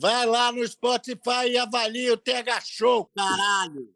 Vai 0.00 0.24
lá 0.26 0.52
no 0.52 0.64
Spotify 0.64 1.48
e 1.50 1.58
avalia 1.58 2.12
o 2.12 2.16
TH 2.16 2.60
Show, 2.64 3.10
caralho! 3.16 3.88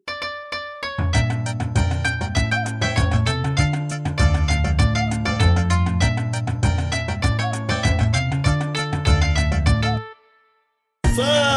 Fala, 11.15 11.52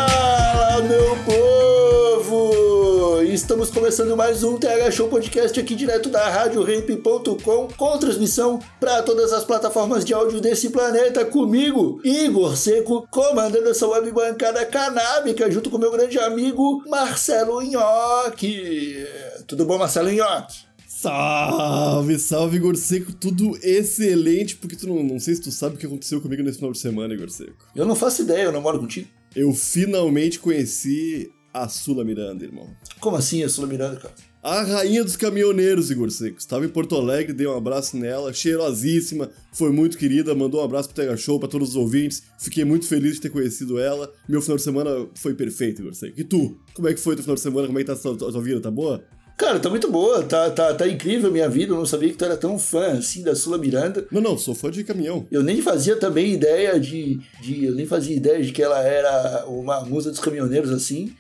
Estamos 3.37 3.69
começando 3.69 4.17
mais 4.17 4.43
um 4.43 4.57
TH 4.57 4.91
Show 4.93 5.11
Podcast 5.11 5.61
aqui 5.61 5.75
direto 5.75 6.09
da 6.09 6.27
RadioRamp.com 6.27 7.69
com 7.77 7.99
transmissão 7.99 8.59
para 8.81 9.03
todas 9.03 9.31
as 9.31 9.45
plataformas 9.45 10.07
de 10.07 10.15
áudio 10.15 10.41
desse 10.41 10.71
planeta 10.71 11.23
comigo, 11.23 12.01
Igor 12.03 12.57
Seco, 12.57 13.07
comandando 13.11 13.69
essa 13.69 13.87
web 13.87 14.11
bancada 14.11 14.65
canábica 14.65 15.51
junto 15.51 15.69
com 15.69 15.77
meu 15.77 15.93
grande 15.93 16.19
amigo 16.19 16.83
Marcelo 16.89 17.61
Nhoque. 17.61 19.07
Tudo 19.47 19.67
bom, 19.67 19.77
Marcelo 19.77 20.11
Nhoque? 20.11 20.65
Salve, 20.89 22.19
salve, 22.19 22.57
Igor 22.57 22.75
Seco, 22.75 23.13
tudo 23.13 23.59
excelente, 23.63 24.57
porque 24.57 24.77
tu 24.77 24.89
não, 24.89 25.03
não 25.03 25.21
sei 25.21 25.35
se 25.35 25.43
tu 25.43 25.53
sabe 25.53 25.75
o 25.75 25.79
que 25.79 25.85
aconteceu 25.85 26.23
comigo 26.23 26.43
nesse 26.43 26.57
final 26.57 26.73
de 26.73 26.79
semana, 26.79 27.13
Igor 27.13 27.29
Seco. 27.29 27.67
Eu 27.77 27.85
não 27.85 27.95
faço 27.95 28.23
ideia, 28.23 28.45
eu 28.45 28.53
não 28.53 28.63
moro 28.63 28.81
contigo. 28.81 29.09
Eu 29.35 29.53
finalmente 29.53 30.39
conheci 30.39 31.31
a 31.63 31.69
Sula 31.69 32.05
Miranda, 32.05 32.45
irmão. 32.45 32.69
Como 33.01 33.17
assim, 33.17 33.43
a 33.43 33.49
Sula 33.49 33.67
Miranda, 33.67 33.97
cara? 33.97 34.15
A 34.43 34.63
rainha 34.63 35.03
dos 35.03 35.17
caminhoneiros, 35.17 35.91
Igor 35.91 36.11
Seco. 36.11 36.39
Estava 36.39 36.65
em 36.65 36.69
Porto 36.69 36.95
Alegre, 36.95 37.33
dei 37.33 37.47
um 37.47 37.57
abraço 37.57 37.97
nela, 37.97 38.33
cheirosíssima, 38.33 39.31
foi 39.53 39.73
muito 39.73 39.99
querida, 39.99 40.35
mandou 40.35 40.61
um 40.61 40.65
abraço 40.65 40.89
pro 40.89 41.03
Tega 41.03 41.17
Show, 41.17 41.41
pra 41.41 41.49
todos 41.49 41.71
os 41.71 41.77
ouvintes. 41.77 42.23
Fiquei 42.39 42.65
muito 42.65 42.87
feliz 42.87 43.15
de 43.15 43.23
ter 43.23 43.31
conhecido 43.31 43.79
ela. 43.79 44.13
Meu 44.29 44.41
final 44.41 44.57
de 44.57 44.63
semana 44.63 44.91
foi 45.15 45.35
perfeito, 45.35 45.81
Igor 45.83 45.95
Seco. 45.95 46.21
E 46.21 46.23
tu? 46.23 46.57
Como 46.75 46.87
é 46.87 46.95
que 46.95 47.01
foi 47.01 47.17
teu 47.17 47.25
final 47.25 47.35
de 47.35 47.41
semana? 47.41 47.67
Como 47.67 47.79
é 47.79 47.83
que 47.83 47.87
tá 47.87 47.95
a 47.95 47.97
tua, 47.97 48.17
tua 48.17 48.43
vida? 48.43 48.61
Tá 48.61 48.71
boa? 48.71 49.03
Cara, 49.37 49.61
tá 49.61 49.69
muito 49.69 49.91
boa, 49.91 50.23
tá, 50.23 50.49
tá, 50.51 50.73
tá 50.73 50.89
incrível 50.89 51.29
a 51.29 51.33
minha 51.33 51.49
vida. 51.49 51.73
Eu 51.73 51.77
não 51.77 51.85
sabia 51.85 52.09
que 52.09 52.17
tu 52.17 52.25
era 52.25 52.39
tão 52.39 52.59
fã 52.59 52.93
assim 52.93 53.23
da 53.23 53.35
Sula 53.35 53.59
Miranda. 53.59 54.07
Não, 54.11 54.21
não, 54.21 54.39
sou 54.39 54.55
fã 54.55 54.71
de 54.71 54.83
caminhão. 54.83 55.27
Eu 55.31 55.43
nem 55.43 55.61
fazia 55.61 55.97
também 55.97 56.33
ideia 56.33 56.81
de, 56.81 57.21
de. 57.43 57.65
Eu 57.67 57.75
nem 57.75 57.85
fazia 57.85 58.17
ideia 58.17 58.43
de 58.43 58.51
que 58.51 58.63
ela 58.63 58.81
era 58.81 59.45
uma 59.47 59.85
musa 59.85 60.11
dos 60.11 60.21
caminhoneiros 60.21 60.71
assim. 60.71 61.15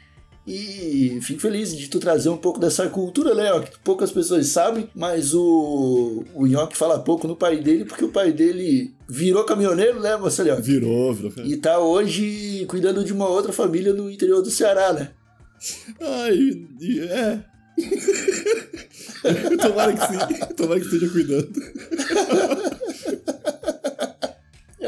E 0.46 1.18
fico 1.22 1.40
feliz 1.40 1.76
de 1.76 1.88
tu 1.88 1.98
trazer 1.98 2.28
um 2.28 2.36
pouco 2.36 2.60
dessa 2.60 2.88
cultura, 2.88 3.34
né? 3.34 3.52
ó, 3.52 3.60
que 3.60 3.76
poucas 3.80 4.12
pessoas 4.12 4.46
sabem, 4.46 4.88
mas 4.94 5.34
o, 5.34 6.24
o 6.34 6.46
Nhoque 6.46 6.76
fala 6.76 7.00
pouco 7.00 7.26
no 7.26 7.34
pai 7.34 7.56
dele, 7.56 7.84
porque 7.84 8.04
o 8.04 8.10
pai 8.10 8.32
dele 8.32 8.94
virou 9.08 9.42
caminhoneiro, 9.42 9.98
né, 10.00 10.16
Marcelo? 10.16 10.62
Virou, 10.62 11.12
virou. 11.12 11.44
E 11.44 11.56
tá 11.56 11.80
hoje 11.80 12.64
cuidando 12.68 13.04
de 13.04 13.12
uma 13.12 13.28
outra 13.28 13.52
família 13.52 13.92
no 13.92 14.08
interior 14.08 14.40
do 14.40 14.50
Ceará, 14.50 14.92
né? 14.92 15.10
Ai, 16.00 16.64
é. 17.10 17.40
Tomara 19.60 19.92
que 19.92 20.06
sim. 20.06 20.54
Tomara 20.54 20.80
que 20.80 20.86
esteja 20.86 21.08
cuidando. 21.10 21.52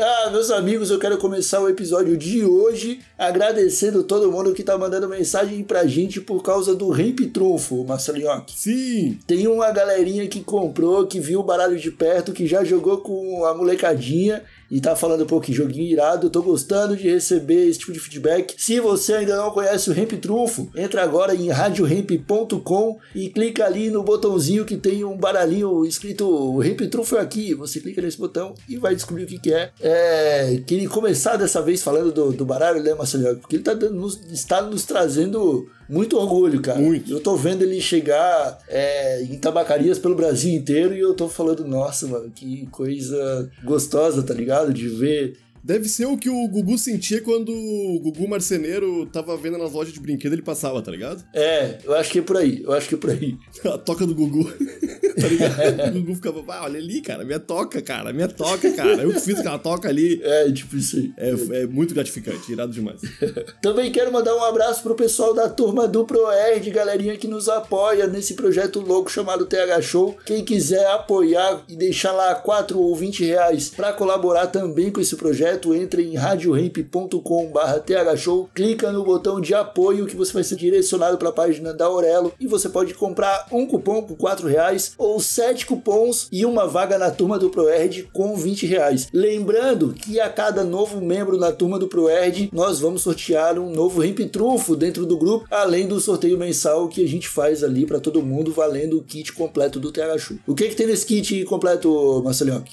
Ah, 0.01 0.31
meus 0.31 0.49
amigos, 0.53 0.93
eu 0.93 0.99
quero 1.01 1.19
começar 1.19 1.61
o 1.61 1.69
episódio 1.69 2.17
de 2.17 2.45
hoje 2.45 3.01
agradecendo 3.19 4.05
todo 4.05 4.31
mundo 4.31 4.55
que 4.55 4.63
tá 4.63 4.79
mandando 4.79 5.09
mensagem 5.09 5.65
pra 5.65 5.89
gente 5.89 6.21
por 6.21 6.41
causa 6.41 6.73
do 6.73 6.89
Ramp 6.89 7.19
Trunfo, 7.35 7.85
Marcelo 7.85 8.19
Nhoque. 8.19 8.57
Sim. 8.57 9.19
Tem 9.27 9.49
uma 9.49 9.73
galerinha 9.73 10.29
que 10.29 10.41
comprou, 10.41 11.05
que 11.09 11.19
viu 11.19 11.41
o 11.41 11.43
baralho 11.43 11.77
de 11.77 11.91
perto, 11.91 12.33
que 12.33 12.47
já 12.47 12.63
jogou 12.63 12.99
com 12.99 13.45
a 13.45 13.53
molecadinha 13.53 14.45
e 14.71 14.81
tá 14.81 14.95
falando, 14.95 15.27
pô, 15.27 15.41
que 15.41 15.53
joguinho 15.53 15.87
irado, 15.87 16.31
tô 16.31 16.43
gostando 16.43 16.97
de 16.97 17.09
receber 17.09 17.69
esse 17.69 17.79
tipo 17.79 17.93
de 17.93 18.01
feedback. 18.01 18.55
Se 18.59 18.81
você 18.81 19.15
ainda 19.15 19.37
não 19.37 19.51
conhece 19.51 19.91
o 19.91 19.95
Ramp 19.95 20.13
Trunfo, 20.13 20.71
entra 20.75 21.03
agora 21.03 21.35
em 21.35 21.49
radioramp.com 21.51 22.99
e 23.15 23.31
clica 23.31 23.65
ali 23.65 23.91
no 23.91 24.03
botãozinho 24.03 24.65
que 24.65 24.77
tem 24.77 25.05
um 25.05 25.17
baralhinho 25.17 25.85
escrito 25.85 26.59
Ramp 26.59 26.81
Trunfo 26.91 27.17
é 27.17 27.21
aqui. 27.21 27.55
Você 27.55 27.81
clica 27.81 28.03
nesse 28.03 28.19
botão 28.19 28.55
e 28.69 28.77
vai 28.77 28.95
descobrir 28.95 29.25
o 29.25 29.27
que, 29.27 29.39
que 29.39 29.53
é. 29.53 29.71
é. 29.81 30.63
Queria 30.67 30.89
começar 30.89 31.37
dessa 31.37 31.63
vez 31.63 31.83
falando 31.83 32.13
do, 32.13 32.33
do 32.33 32.45
baralho, 32.45 32.83
né, 32.83 32.95
Marcelo? 32.95 33.37
Porque 33.39 33.57
ele 33.57 33.63
tá 33.63 33.75
nos, 33.75 34.21
está 34.31 34.61
nos 34.63 34.85
trazendo 34.85 35.69
muito 35.89 36.19
orgulho, 36.19 36.61
cara. 36.61 36.79
Muito. 36.79 37.11
Eu 37.11 37.21
tô 37.21 37.35
vendo 37.37 37.63
ele 37.63 37.81
chegar 37.81 38.59
é, 38.69 39.23
em 39.23 39.39
tabacarias 39.39 39.99
pelo 39.99 40.15
Brasil 40.15 40.53
inteiro 40.55 40.95
e 40.95 41.01
eu 41.01 41.15
tô 41.15 41.29
falando, 41.29 41.67
nossa, 41.67 42.07
mano, 42.07 42.31
que 42.31 42.67
coisa 42.67 43.51
gostosa, 43.65 44.23
tá 44.23 44.35
ligado? 44.35 44.73
De 44.73 44.89
ver. 44.89 45.39
Deve 45.69 45.87
ser 45.87 46.07
o 46.07 46.17
que 46.17 46.31
o 46.31 46.49
Gugu 46.49 46.79
sentia 46.79 47.21
quando 47.21 47.53
o 47.53 48.01
Gugu 48.01 48.27
Marceneiro 48.27 49.05
tava 49.05 49.37
vendo 49.37 49.59
nas 49.59 49.71
lojas 49.71 49.93
de 49.93 50.01
brinquedo 50.01 50.33
ele 50.33 50.41
passava, 50.41 50.81
tá 50.81 50.91
ligado? 50.91 51.23
É, 51.35 51.77
eu 51.85 51.95
acho 51.95 52.11
que 52.11 52.21
é 52.21 52.23
por 52.23 52.39
aí, 52.39 52.63
eu 52.63 52.73
acho 52.73 52.89
que 52.89 52.95
é 52.95 52.99
por 52.99 53.11
aí. 53.11 53.37
A 53.67 53.77
toca 53.77 54.07
do 54.07 54.15
Gugu, 54.15 54.45
tá 55.21 55.29
ligado? 55.29 55.89
O 55.91 56.01
Gugu 56.01 56.15
ficava, 56.15 56.43
ah, 56.49 56.65
olha 56.65 56.79
ali, 56.79 57.03
cara, 57.03 57.23
minha 57.23 57.39
toca, 57.39 57.83
cara, 57.83 58.15
minha 58.15 58.29
toca, 58.29 58.73
cara. 58.73 59.03
Eu 59.03 59.13
que 59.13 59.21
fiz 59.21 59.41
aquela 59.41 59.59
toca 59.59 59.91
ali. 59.91 60.23
É, 60.23 60.51
tipo 60.51 60.75
isso 60.75 60.97
aí. 60.97 61.13
É, 61.19 61.63
é 61.63 61.67
muito 61.67 61.93
gratificante, 61.93 62.51
irado 62.51 62.73
demais. 62.73 63.03
Também 63.61 63.93
quero 63.93 64.11
mandar 64.11 64.35
um 64.35 64.45
abraço 64.45 64.83
pro 64.83 64.95
pessoal 64.95 65.35
da 65.35 65.51
turma 65.51 65.87
do 65.87 66.07
ProErd, 66.07 66.71
galerinha 66.71 67.19
que 67.19 67.29
nos 67.29 67.47
apoia 67.47 68.07
nesse 68.07 68.33
projeto 68.33 68.81
louco 68.81 69.11
chamado 69.11 69.45
TH 69.45 69.83
Show. 69.83 70.17
Quem 70.25 70.43
quiser 70.43 70.87
apoiar 70.93 71.63
e 71.69 71.77
deixar 71.77 72.13
lá 72.13 72.35
4 72.35 72.79
ou 72.79 72.97
20 72.97 73.23
reais 73.23 73.69
pra 73.69 73.93
colaborar 73.93 74.47
também 74.47 74.91
com 74.91 75.01
esse 75.01 75.15
projeto, 75.15 75.58
entre 75.75 76.05
em 76.05 76.15
radioramp.com.br 76.17 78.15
thshow, 78.15 78.49
clica 78.55 78.93
no 78.93 79.05
botão 79.05 79.41
de 79.41 79.55
apoio 79.55 80.07
que 80.07 80.17
você 80.17 80.33
vai 80.33 80.45
ser 80.45 80.57
direcionado 80.57 81.19
para 81.19 81.29
a 81.29 81.33
página 81.33 81.73
da 81.73 81.87
Aurelo 81.87 82.33
e 82.39 82.47
você 82.47 82.69
pode 82.69 82.95
comprar 82.95 83.47
um 83.53 83.67
cupom 83.67 84.03
por 84.03 84.17
4 84.17 84.47
reais 84.47 84.93
ou 84.97 85.21
7 85.21 85.67
cupons 85.67 86.29
e 86.31 86.45
uma 86.45 86.67
vaga 86.67 86.99
na 86.99 87.11
turma 87.11 87.39
do 87.39 87.51
ProErd 87.51 88.09
com 88.13 88.37
20 88.37 88.67
reais. 88.67 89.09
Lembrando 89.13 89.93
que 89.93 90.21
a 90.21 90.29
cada 90.29 90.65
novo 90.65 91.01
membro 91.01 91.37
na 91.37 91.53
turma 91.53 91.79
do 91.79 91.89
ProErd, 91.89 92.51
nós 92.53 92.81
vamos 92.81 93.03
sortear 93.03 93.59
um 93.59 93.71
novo 93.71 94.01
Ramp 94.01 94.19
Trunfo 94.31 94.77
dentro 94.77 95.07
do 95.07 95.19
grupo, 95.19 95.47
além 95.51 95.87
do 95.87 96.01
sorteio 96.01 96.39
mensal 96.39 96.89
que 96.89 97.05
a 97.05 97.09
gente 97.09 97.29
faz 97.29 97.63
ali 97.63 97.87
para 97.87 98.01
todo 98.01 98.23
mundo, 98.23 98.53
valendo 98.53 98.99
o 98.99 99.03
kit 99.03 99.33
completo 99.33 99.81
do 99.81 99.93
TH 99.93 100.19
Show. 100.19 100.37
O 100.47 100.55
que, 100.55 100.69
que 100.69 100.77
tem 100.77 100.87
nesse 100.87 101.07
kit 101.07 101.45
completo, 101.45 102.23
Marcelinho? 102.25 102.65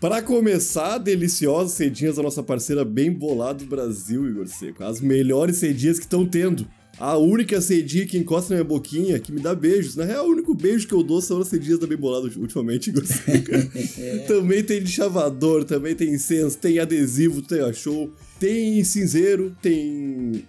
Para 0.00 0.22
começar, 0.22 0.98
deliciosas 0.98 1.72
cedinhas 1.72 2.16
da 2.16 2.22
nossa 2.22 2.40
parceira 2.40 2.84
Bem 2.84 3.10
Bolado 3.10 3.64
Brasil, 3.64 4.28
Igor 4.28 4.46
Seco. 4.46 4.84
As 4.84 5.00
melhores 5.00 5.56
cedinhas 5.56 5.98
que 5.98 6.04
estão 6.04 6.24
tendo. 6.24 6.68
A 7.00 7.16
única 7.16 7.60
cedinha 7.60 8.06
que 8.06 8.16
encosta 8.16 8.54
na 8.54 8.60
minha 8.60 8.68
boquinha, 8.68 9.18
que 9.18 9.32
me 9.32 9.40
dá 9.40 9.56
beijos. 9.56 9.96
Na 9.96 10.04
real, 10.04 10.28
o 10.28 10.30
único 10.30 10.54
beijo 10.54 10.86
que 10.86 10.94
eu 10.94 11.02
dou 11.02 11.20
são 11.20 11.40
as 11.40 11.48
cedinhas 11.48 11.80
da 11.80 11.86
Bem 11.86 11.98
Bolado 11.98 12.30
ultimamente, 12.38 12.90
Igor 12.90 13.04
Seco. 13.04 13.50
também 14.28 14.62
tem 14.62 14.80
de 14.80 14.90
chavador, 14.90 15.64
também 15.64 15.96
tem 15.96 16.10
incenso, 16.10 16.56
tem 16.58 16.78
adesivo, 16.78 17.42
tem 17.42 17.60
a 17.60 17.72
show, 17.72 18.12
tem 18.38 18.84
cinzeiro, 18.84 19.56
tem 19.60 20.44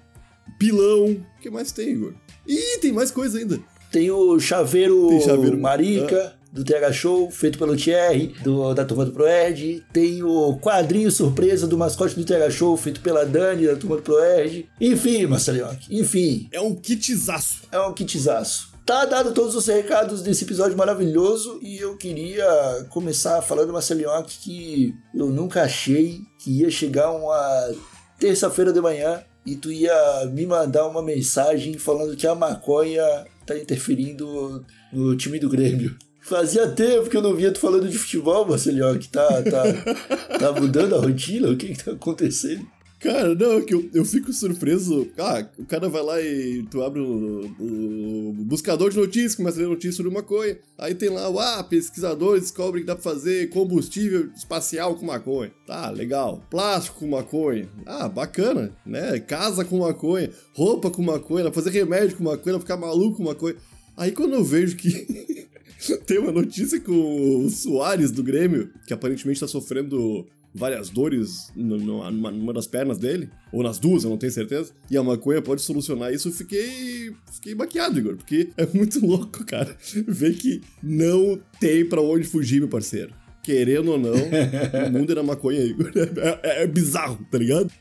pilão. 0.60 1.12
O 1.12 1.42
que 1.42 1.50
mais 1.50 1.72
tem, 1.72 1.94
Igor? 1.94 2.14
Ih, 2.48 2.78
tem 2.82 2.92
mais 2.92 3.10
coisa 3.10 3.40
ainda. 3.40 3.60
Tem 3.92 4.12
o 4.12 4.40
chaveiro, 4.40 5.08
Tem 5.10 5.22
chaveiro. 5.22 5.58
Marica. 5.58 6.39
Do 6.52 6.64
TH 6.64 6.92
Show, 6.92 7.30
feito 7.30 7.58
pelo 7.60 7.76
Thierry, 7.76 8.34
do, 8.44 8.74
da 8.74 8.84
turma 8.84 9.06
do 9.06 9.12
Proerd. 9.12 9.86
Tem 9.94 10.24
o 10.24 10.58
quadrinho 10.60 11.12
surpresa 11.12 11.68
do 11.68 11.78
mascote 11.78 12.16
do 12.16 12.26
TH 12.26 12.50
Show, 12.50 12.76
feito 12.76 13.02
pela 13.02 13.26
Dani, 13.26 13.68
da 13.68 13.76
turma 13.76 13.98
do 13.98 14.02
Proerd. 14.02 14.68
Enfim, 14.82 15.26
Marcelinho, 15.28 15.68
enfim, 15.90 16.50
É 16.52 16.60
um 16.60 16.76
kitzaço. 16.76 17.62
é 17.72 17.80
um 17.80 17.94
kitzaço. 17.94 18.70
Tá 18.86 19.06
dado 19.06 19.34
todos 19.34 19.54
os 19.54 19.68
recados 19.68 20.24
desse 20.24 20.44
episódio 20.44 20.76
maravilhoso 20.76 21.60
e 21.62 21.78
eu 21.78 21.96
queria 21.96 22.88
começar 22.90 23.40
falando, 23.44 23.72
Marcelinho, 23.72 24.10
que 24.28 24.96
eu 25.14 25.28
nunca 25.30 25.62
achei 25.62 26.22
que 26.40 26.62
ia 26.62 26.72
chegar 26.72 27.12
uma 27.12 27.72
terça-feira 28.18 28.74
de 28.74 28.82
manhã 28.82 29.24
e 29.46 29.56
tu 29.56 29.72
ia 29.72 30.26
me 30.34 30.46
mandar 30.46 30.88
uma 30.88 31.04
mensagem 31.04 31.78
falando 31.78 32.16
que 32.16 32.26
a 32.26 32.34
maconha 32.34 33.04
tá 33.46 33.56
interferindo 33.58 34.66
no 34.92 35.16
time 35.16 35.38
do 35.40 35.50
Grêmio. 35.50 35.96
Fazia 36.30 36.68
tempo 36.68 37.10
que 37.10 37.18
eu 37.18 37.24
não 37.24 37.36
via 37.36 37.52
tu 37.52 37.60
falando 37.60 37.90
de 37.90 37.98
futebol, 37.98 38.48
Marcelinho, 38.48 39.00
que 39.00 39.10
tá, 39.10 39.42
tá, 39.42 40.38
tá 40.38 40.52
mudando 40.62 40.94
a 40.94 41.00
rotina, 41.00 41.50
o 41.50 41.58
que 41.58 41.74
que 41.74 41.84
tá 41.84 41.92
acontecendo? 41.92 42.68
Cara, 43.00 43.34
não, 43.34 43.62
que 43.62 43.74
eu, 43.74 43.90
eu 43.94 44.06
fico 44.06 44.32
surpreso. 44.32 45.10
Ah, 45.18 45.44
o 45.58 45.66
cara 45.66 45.90
vai 45.90 46.04
lá 46.04 46.22
e 46.22 46.68
tu 46.70 46.84
abre 46.84 47.00
o, 47.00 47.46
o 47.60 48.34
buscador 48.44 48.92
de 48.92 48.98
notícias, 48.98 49.34
começa 49.34 49.58
a 49.58 49.62
ler 49.62 49.70
notícias 49.70 49.96
sobre 49.96 50.14
maconha. 50.14 50.60
Aí 50.78 50.94
tem 50.94 51.10
lá, 51.10 51.30
ah, 51.60 51.64
pesquisadores 51.64 52.44
descobrem 52.44 52.84
que 52.84 52.88
dá 52.88 52.94
pra 52.94 53.04
fazer 53.04 53.50
combustível 53.50 54.30
espacial 54.36 54.96
com 54.96 55.08
maconha. 55.08 55.52
Tá, 55.66 55.90
legal. 55.90 56.44
Plástico 56.52 57.00
com 57.00 57.08
maconha. 57.08 57.68
Ah, 57.88 58.08
bacana, 58.08 58.72
né? 58.86 59.18
Casa 59.20 59.66
com 59.66 59.80
maconha, 59.80 60.30
roupa 60.54 60.92
com 60.92 61.02
maconha, 61.02 61.52
fazer 61.52 61.72
remédio 61.72 62.18
com 62.18 62.24
maconha, 62.26 62.60
ficar 62.60 62.78
maluco 62.78 63.18
com 63.18 63.24
maconha. 63.24 63.56
Aí 63.96 64.12
quando 64.12 64.34
eu 64.34 64.44
vejo 64.44 64.76
que 64.76 65.08
tem 66.06 66.18
uma 66.20 66.32
notícia 66.32 66.80
com 66.80 67.44
o 67.46 67.50
Soares 67.50 68.12
do 68.12 68.24
Grêmio, 68.24 68.72
que 68.86 68.94
aparentemente 68.94 69.40
tá 69.40 69.48
sofrendo 69.48 70.26
várias 70.54 70.90
dores 70.90 71.52
numa, 71.56 72.10
numa 72.10 72.52
das 72.54 72.66
pernas 72.66 72.98
dele, 72.98 73.30
ou 73.52 73.62
nas 73.62 73.78
duas, 73.78 74.04
eu 74.04 74.10
não 74.10 74.18
tenho 74.18 74.32
certeza, 74.32 74.72
e 74.90 74.98
a 74.98 75.04
maconha 75.04 75.42
pode 75.44 75.62
solucionar 75.62 76.12
isso, 76.12 76.30
eu 76.30 76.32
fiquei, 76.34 77.14
fiquei 77.32 77.54
baqueado, 77.54 78.00
Igor, 78.00 78.16
porque 78.18 78.50
é 78.58 78.66
muito 78.74 79.00
louco, 79.06 79.46
cara, 79.46 79.78
ver 80.08 80.36
que 80.38 80.62
não 80.82 81.40
tem 81.60 81.86
pra 81.86 82.02
onde 82.02 82.24
fugir, 82.28 82.60
meu 82.60 82.68
parceiro. 82.70 83.14
Querendo 83.44 83.92
ou 83.92 83.98
não, 84.00 84.14
o 84.14 84.92
mundo 84.92 85.12
é 85.12 85.16
na 85.16 85.24
maconha, 85.24 85.62
Igor. 85.62 85.92
É, 85.96 86.40
é- 86.62 86.64
é 86.64 86.68
bizarro, 86.68 87.26
tá 87.32 87.38
ligado? 87.38 87.72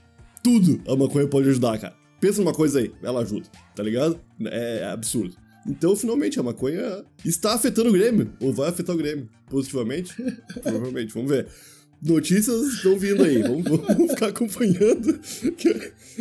Tudo 0.42 0.80
a 0.86 0.94
maconha 0.96 1.26
pode 1.26 1.48
ajudar, 1.48 1.78
cara. 1.78 1.94
Pensa 2.20 2.40
numa 2.40 2.54
coisa 2.54 2.78
aí, 2.80 2.92
ela 3.02 3.20
ajuda, 3.20 3.46
tá 3.74 3.82
ligado? 3.82 4.20
É 4.44 4.84
absurdo. 4.84 5.34
Então, 5.68 5.94
finalmente, 5.94 6.40
a 6.40 6.42
maconha 6.42 7.04
está 7.24 7.52
afetando 7.54 7.90
o 7.90 7.92
Grêmio, 7.92 8.32
ou 8.40 8.52
vai 8.52 8.70
afetar 8.70 8.94
o 8.94 8.98
Grêmio, 8.98 9.28
positivamente? 9.50 10.14
Provavelmente, 10.62 11.12
vamos 11.12 11.30
ver. 11.30 11.46
Notícias 12.00 12.74
estão 12.74 12.96
vindo 12.96 13.24
aí, 13.24 13.42
vamos, 13.42 13.64
vamos 13.64 14.10
ficar 14.12 14.28
acompanhando. 14.28 15.18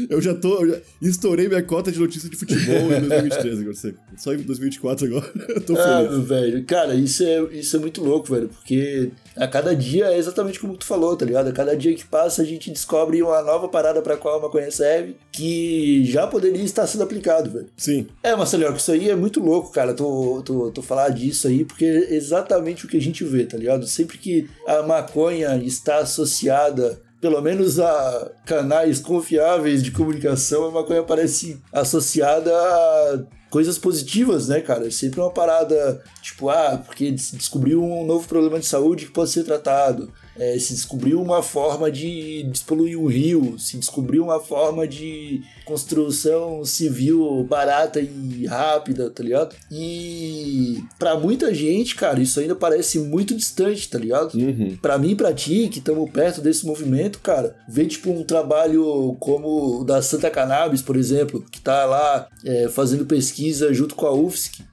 Eu 0.09 0.19
já 0.19 0.33
tô. 0.33 0.63
Eu 0.65 0.69
já 0.71 0.81
estourei 1.03 1.47
minha 1.47 1.61
cota 1.61 1.91
de 1.91 1.99
notícias 1.99 2.31
de 2.31 2.35
futebol 2.35 2.91
em 2.91 2.99
2023, 3.07 3.59
agora. 3.59 3.75
Só 4.17 4.33
em 4.33 4.37
2024 4.41 5.05
agora. 5.05 5.31
Eu 5.49 5.61
tô 5.61 5.75
Ah, 5.77 5.97
feliz. 5.99 6.11
meu 6.11 6.23
velho, 6.23 6.65
cara, 6.65 6.95
isso 6.95 7.23
é, 7.23 7.43
isso 7.55 7.75
é 7.75 7.79
muito 7.79 8.03
louco, 8.03 8.33
velho, 8.33 8.49
porque 8.49 9.11
a 9.37 9.47
cada 9.47 9.75
dia 9.75 10.07
é 10.07 10.17
exatamente 10.17 10.59
como 10.59 10.75
tu 10.75 10.85
falou, 10.85 11.15
tá 11.15 11.25
ligado? 11.25 11.47
A 11.47 11.53
cada 11.53 11.75
dia 11.75 11.95
que 11.95 12.05
passa 12.05 12.41
a 12.41 12.45
gente 12.45 12.71
descobre 12.71 13.21
uma 13.21 13.41
nova 13.41 13.67
parada 13.67 14.01
pra 14.01 14.17
qual 14.17 14.39
a 14.39 14.41
maconha 14.41 14.71
serve 14.71 15.15
que 15.31 16.03
já 16.05 16.27
poderia 16.27 16.63
estar 16.63 16.87
sendo 16.87 17.03
aplicado, 17.03 17.49
velho. 17.49 17.69
Sim. 17.77 18.07
É, 18.23 18.35
Marcelinho, 18.35 18.75
isso 18.75 18.91
aí 18.91 19.09
é 19.09 19.15
muito 19.15 19.39
louco, 19.39 19.71
cara, 19.71 19.93
tu, 19.93 20.41
tu, 20.43 20.71
tu 20.71 20.81
falar 20.81 21.09
disso 21.09 21.47
aí, 21.47 21.63
porque 21.63 21.85
é 21.85 22.15
exatamente 22.15 22.85
o 22.85 22.87
que 22.87 22.97
a 22.97 23.01
gente 23.01 23.23
vê, 23.23 23.45
tá 23.45 23.57
ligado? 23.57 23.85
Sempre 23.87 24.17
que 24.17 24.49
a 24.65 24.81
maconha 24.83 25.55
está 25.57 25.97
associada, 25.97 26.99
pelo 27.21 27.41
menos 27.41 27.79
a 27.79 28.31
canais 28.45 28.99
confiáveis 28.99 29.83
de 29.83 29.91
comunicação, 29.91 30.65
a 30.65 30.71
maconha 30.71 31.03
parece 31.03 31.59
associada 31.71 32.51
a 32.55 33.19
coisas 33.49 33.77
positivas, 33.77 34.47
né, 34.47 34.61
cara? 34.61 34.87
É 34.87 34.91
sempre 34.91 35.19
uma 35.19 35.31
parada, 35.31 36.03
tipo, 36.21 36.49
ah, 36.49 36.81
porque 36.85 37.11
descobriu 37.11 37.83
um 37.83 38.05
novo 38.05 38.27
problema 38.27 38.59
de 38.59 38.65
saúde 38.65 39.05
que 39.05 39.11
pode 39.11 39.29
ser 39.29 39.43
tratado. 39.43 40.11
É, 40.39 40.57
se 40.59 40.73
descobriu 40.73 41.21
uma 41.21 41.41
forma 41.41 41.91
de 41.91 42.43
despoluir 42.43 42.99
um 42.99 43.07
rio, 43.07 43.57
se 43.57 43.77
descobriu 43.77 44.23
uma 44.23 44.39
forma 44.39 44.87
de 44.87 45.41
construção 45.65 46.63
civil 46.63 47.43
barata 47.43 47.99
e 47.99 48.45
rápida, 48.45 49.09
tá 49.09 49.23
ligado? 49.23 49.55
E 49.71 50.83
pra 50.97 51.17
muita 51.17 51.53
gente, 51.53 51.95
cara, 51.95 52.19
isso 52.19 52.39
ainda 52.39 52.55
parece 52.55 52.99
muito 52.99 53.35
distante, 53.35 53.89
tá 53.89 53.97
ligado? 53.97 54.35
Uhum. 54.35 54.77
Pra 54.81 54.97
mim 54.97 55.11
e 55.11 55.15
pra 55.15 55.33
ti, 55.33 55.69
que 55.69 55.79
estamos 55.79 56.09
perto 56.11 56.41
desse 56.41 56.65
movimento, 56.65 57.19
cara, 57.19 57.55
ver 57.67 57.87
tipo 57.87 58.11
um 58.11 58.23
trabalho 58.23 59.15
como 59.19 59.81
o 59.81 59.83
da 59.83 60.01
Santa 60.01 60.29
Cannabis, 60.29 60.81
por 60.81 60.95
exemplo, 60.95 61.43
que 61.51 61.59
tá 61.59 61.85
lá 61.85 62.27
é, 62.45 62.67
fazendo 62.69 63.05
pesquisa 63.05 63.73
junto 63.73 63.95
com 63.95 64.05
a 64.05 64.13
UFSC, 64.13 64.63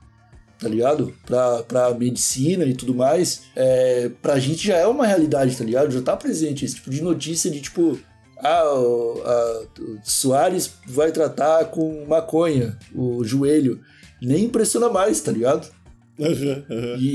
tá 0.59 0.69
ligado? 0.69 1.15
Pra, 1.27 1.63
pra 1.63 1.95
medicina 1.95 2.65
e 2.65 2.75
tudo 2.75 2.95
mais, 2.95 3.43
é, 3.57 4.11
pra 4.23 4.39
gente 4.39 4.67
já 4.67 4.77
é 4.77 4.87
uma 4.87 5.07
realidade, 5.07 5.57
tá 5.57 5.65
ligado? 5.65 5.91
Já 5.93 6.01
tá 6.03 6.17
presente 6.17 6.65
esse 6.65 6.77
tipo 6.77 6.91
de 6.91 7.03
notícia 7.03 7.51
de 7.51 7.61
tipo. 7.61 7.99
Ah, 8.39 8.65
o, 8.75 9.23
a- 9.25 9.63
o 9.81 9.99
Soares 10.05 10.73
vai 10.87 11.11
tratar 11.13 11.65
com 11.67 12.05
maconha 12.07 12.77
o 12.95 13.25
joelho. 13.25 13.81
Nem 14.21 14.45
impressiona 14.45 14.89
mais, 14.89 15.21
tá 15.21 15.31
ligado? 15.33 15.69
Aham, 16.21 16.65
aham. 16.71 16.97
E, 16.99 17.09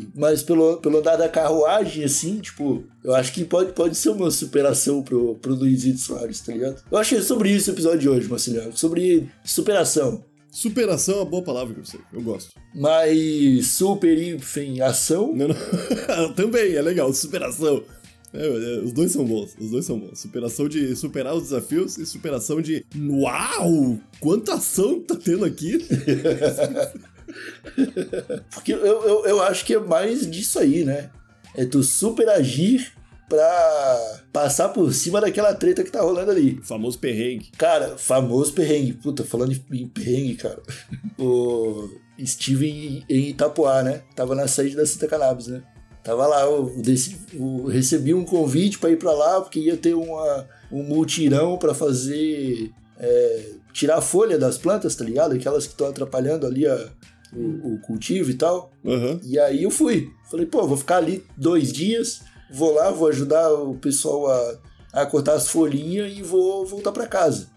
e- 0.00 0.08
mas 0.14 0.42
pelo, 0.42 0.78
pelo 0.78 0.98
andar 0.98 1.16
da 1.16 1.28
carruagem, 1.28 2.02
assim, 2.04 2.38
tipo, 2.38 2.82
eu 3.04 3.14
acho 3.14 3.32
que 3.32 3.44
pode, 3.44 3.72
pode 3.72 3.94
ser 3.96 4.08
uma 4.10 4.30
superação 4.30 5.02
pro, 5.02 5.34
pro 5.36 5.54
Luizito 5.54 5.98
Soares, 6.00 6.40
tá 6.40 6.52
ligado? 6.52 6.82
Eu 6.90 6.96
achei 6.98 7.20
sobre 7.20 7.50
isso 7.50 7.70
o 7.70 7.74
episódio 7.74 7.98
de 8.00 8.08
hoje, 8.08 8.28
Marceliano. 8.28 8.76
Sobre 8.76 9.28
superação. 9.44 10.24
Superação 10.56 11.16
é 11.16 11.18
uma 11.18 11.26
boa 11.26 11.42
palavra, 11.42 11.76
eu 11.76 11.84
sei. 11.84 12.00
Eu 12.10 12.22
gosto. 12.22 12.54
Mas 12.74 13.66
super, 13.66 14.16
enfim, 14.16 14.80
ação. 14.80 15.36
Não, 15.36 15.48
não. 15.48 15.56
Também, 16.32 16.74
é 16.74 16.80
legal. 16.80 17.12
Superação. 17.12 17.84
É, 18.32 18.46
é, 18.46 18.80
os 18.80 18.90
dois 18.90 19.12
são 19.12 19.26
bons, 19.26 19.54
os 19.60 19.70
dois 19.70 19.84
são 19.84 20.00
bons. 20.00 20.18
Superação 20.18 20.66
de 20.66 20.96
superar 20.96 21.34
os 21.34 21.42
desafios 21.42 21.98
e 21.98 22.06
superação 22.06 22.62
de. 22.62 22.86
Uau! 22.96 23.98
Quanta 24.18 24.54
ação 24.54 24.98
tá 24.98 25.14
tendo 25.14 25.44
aqui! 25.44 25.78
Porque 28.54 28.72
eu, 28.72 28.78
eu, 28.78 29.26
eu 29.26 29.42
acho 29.42 29.62
que 29.62 29.74
é 29.74 29.78
mais 29.78 30.26
disso 30.26 30.58
aí, 30.58 30.86
né? 30.86 31.10
É 31.54 31.66
tu 31.66 31.82
superagir 31.82 32.95
pra 33.28 34.20
passar 34.32 34.68
por 34.70 34.92
cima 34.92 35.20
daquela 35.20 35.54
treta 35.54 35.82
que 35.84 35.90
tá 35.90 36.00
rolando 36.00 36.30
ali. 36.30 36.58
O 36.60 36.64
famoso 36.64 36.98
perrengue. 36.98 37.50
Cara, 37.58 37.96
famoso 37.98 38.52
perrengue. 38.52 38.92
Puta, 38.94 39.24
falando 39.24 39.52
em, 39.72 39.86
perrengue, 39.88 40.34
cara. 40.36 40.62
O 41.18 41.88
estive 42.18 42.68
em, 42.68 43.04
Itapuá, 43.30 43.82
né? 43.82 44.02
Tava 44.14 44.34
na 44.34 44.46
sede 44.46 44.76
da 44.76 44.84
Santa 44.86 45.06
Cannabis, 45.08 45.46
né? 45.46 45.62
Tava 46.04 46.26
lá, 46.26 46.42
eu, 46.42 46.72
decidi- 46.82 47.18
eu 47.34 47.64
recebi 47.66 48.12
um 48.14 48.24
convite 48.24 48.78
pra 48.78 48.90
ir 48.90 48.96
pra 48.98 49.12
lá, 49.12 49.40
porque 49.40 49.58
ia 49.58 49.76
ter 49.76 49.94
uma, 49.94 50.46
um 50.70 50.82
multirão 50.82 51.56
pra 51.58 51.74
fazer. 51.74 52.70
é, 52.98 53.50
tirar 53.72 53.96
a 53.98 54.00
folha 54.02 54.38
das 54.38 54.56
plantas, 54.56 54.94
tá 54.94 55.04
ligado? 55.04 55.34
Aquelas 55.34 55.66
que 55.66 55.72
estão 55.72 55.86
atrapalhando 55.88 56.46
ali 56.46 56.66
a- 56.66 56.88
o, 57.32 57.74
o 57.74 57.80
cultivo 57.80 58.30
e 58.30 58.34
tal. 58.34 58.70
Aham. 58.86 59.18
E 59.24 59.38
aí 59.38 59.62
eu 59.64 59.70
fui. 59.70 60.08
Falei, 60.30 60.46
pô, 60.46 60.66
vou 60.66 60.76
ficar 60.76 60.98
ali 60.98 61.24
dois 61.36 61.72
dias, 61.72 62.20
vou 62.50 62.74
lá, 62.74 62.90
vou 62.90 63.08
ajudar 63.08 63.52
o 63.52 63.74
pessoal 63.74 64.26
a, 64.28 64.58
a 65.02 65.06
cortar 65.06 65.34
as 65.34 65.48
folhinhas 65.48 66.12
e 66.16 66.22
vou 66.22 66.66
voltar 66.66 66.92
pra 66.92 67.06
casa. 67.06 67.48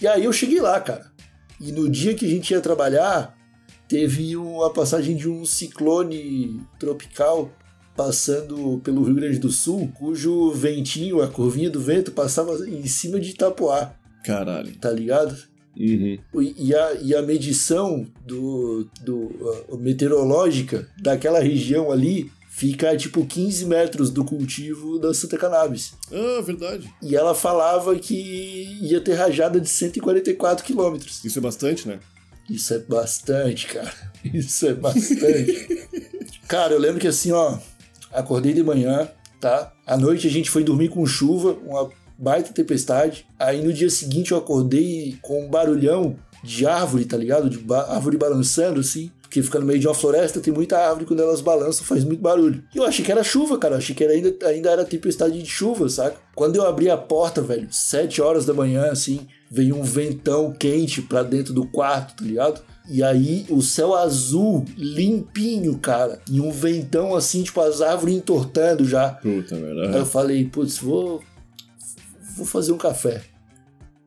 E 0.00 0.06
aí 0.06 0.24
eu 0.24 0.32
cheguei 0.32 0.60
lá, 0.60 0.80
cara. 0.80 1.12
E 1.60 1.72
no 1.72 1.88
dia 1.88 2.14
que 2.14 2.26
a 2.26 2.28
gente 2.28 2.50
ia 2.50 2.60
trabalhar, 2.60 3.36
teve 3.88 4.36
uma 4.36 4.72
passagem 4.72 5.16
de 5.16 5.28
um 5.28 5.44
ciclone 5.44 6.60
tropical 6.78 7.50
passando 7.96 8.80
pelo 8.82 9.04
Rio 9.04 9.14
Grande 9.14 9.38
do 9.38 9.50
Sul, 9.50 9.90
cujo 9.94 10.50
ventinho, 10.50 11.22
a 11.22 11.28
curvinha 11.28 11.70
do 11.70 11.80
vento, 11.80 12.10
passava 12.10 12.52
em 12.68 12.86
cima 12.86 13.20
de 13.20 13.30
Itapuá, 13.30 13.94
Caralho. 14.24 14.74
tá 14.80 14.90
ligado? 14.90 15.36
Uhum. 15.76 16.18
E 16.56 16.74
a, 16.74 16.92
e 16.94 17.14
a 17.14 17.22
medição 17.22 18.06
do, 18.24 18.88
do 19.02 19.30
a 19.72 19.76
meteorológica 19.76 20.88
daquela 21.00 21.40
região 21.40 21.90
ali 21.90 22.30
fica 22.56 22.96
tipo 22.96 23.26
15 23.26 23.66
metros 23.66 24.10
do 24.10 24.24
cultivo 24.24 24.98
da 25.00 25.12
Santa 25.12 25.36
Cannabis. 25.36 25.92
Ah, 26.12 26.40
verdade. 26.40 26.88
E 27.02 27.16
ela 27.16 27.34
falava 27.34 27.96
que 27.98 28.78
ia 28.80 29.00
ter 29.00 29.14
rajada 29.14 29.60
de 29.60 29.68
144 29.68 30.64
quilômetros. 30.64 31.24
Isso 31.24 31.38
é 31.38 31.42
bastante, 31.42 31.88
né? 31.88 31.98
Isso 32.48 32.72
é 32.72 32.78
bastante, 32.78 33.66
cara. 33.66 33.92
Isso 34.32 34.66
é 34.66 34.72
bastante. 34.74 35.88
cara, 36.46 36.74
eu 36.74 36.78
lembro 36.78 37.00
que 37.00 37.08
assim, 37.08 37.32
ó, 37.32 37.58
acordei 38.12 38.52
de 38.52 38.62
manhã, 38.62 39.08
tá? 39.40 39.72
À 39.84 39.96
noite 39.96 40.26
a 40.26 40.30
gente 40.30 40.48
foi 40.50 40.62
dormir 40.62 40.90
com 40.90 41.04
chuva, 41.06 41.58
uma 41.66 41.90
baita 42.16 42.52
tempestade. 42.52 43.26
Aí 43.38 43.62
no 43.64 43.72
dia 43.72 43.90
seguinte 43.90 44.30
eu 44.30 44.38
acordei 44.38 45.18
com 45.22 45.44
um 45.46 45.48
barulhão 45.50 46.16
de 46.42 46.66
árvore, 46.66 47.04
tá 47.04 47.16
ligado? 47.16 47.50
De 47.50 47.58
ba- 47.58 47.92
árvore 47.94 48.16
balançando, 48.16 48.78
assim. 48.80 49.10
Porque 49.34 49.42
fica 49.42 49.58
no 49.58 49.66
meio 49.66 49.80
de 49.80 49.88
uma 49.88 49.94
floresta, 49.94 50.38
tem 50.38 50.54
muita 50.54 50.78
árvore, 50.78 51.06
quando 51.06 51.20
elas 51.20 51.40
balançam 51.40 51.84
faz 51.84 52.04
muito 52.04 52.20
barulho. 52.20 52.62
E 52.72 52.78
eu 52.78 52.84
achei 52.84 53.04
que 53.04 53.10
era 53.10 53.24
chuva, 53.24 53.58
cara. 53.58 53.74
Eu 53.74 53.78
achei 53.78 53.92
que 53.92 54.04
era 54.04 54.12
ainda, 54.12 54.32
ainda 54.46 54.70
era 54.70 54.84
tempestade 54.84 55.42
de 55.42 55.48
chuva, 55.48 55.88
saca? 55.88 56.16
Quando 56.36 56.54
eu 56.54 56.64
abri 56.64 56.88
a 56.88 56.96
porta, 56.96 57.42
velho, 57.42 57.66
7 57.68 58.22
horas 58.22 58.46
da 58.46 58.54
manhã, 58.54 58.92
assim, 58.92 59.26
veio 59.50 59.74
um 59.74 59.82
ventão 59.82 60.52
quente 60.52 61.02
pra 61.02 61.24
dentro 61.24 61.52
do 61.52 61.66
quarto, 61.66 62.14
tá 62.14 62.24
ligado? 62.24 62.62
E 62.88 63.02
aí 63.02 63.44
o 63.50 63.60
céu 63.60 63.96
azul, 63.96 64.64
limpinho, 64.76 65.76
cara. 65.78 66.20
E 66.30 66.40
um 66.40 66.52
ventão 66.52 67.16
assim, 67.16 67.42
tipo, 67.42 67.60
as 67.60 67.80
árvores 67.80 68.14
entortando 68.14 68.84
já. 68.84 69.14
Puta 69.14 69.56
merda. 69.56 69.88
Aí 69.88 69.96
eu 69.96 70.06
falei, 70.06 70.44
putz, 70.44 70.78
vou. 70.78 71.20
Vou 72.36 72.46
fazer 72.46 72.70
um 72.70 72.78
café. 72.78 73.22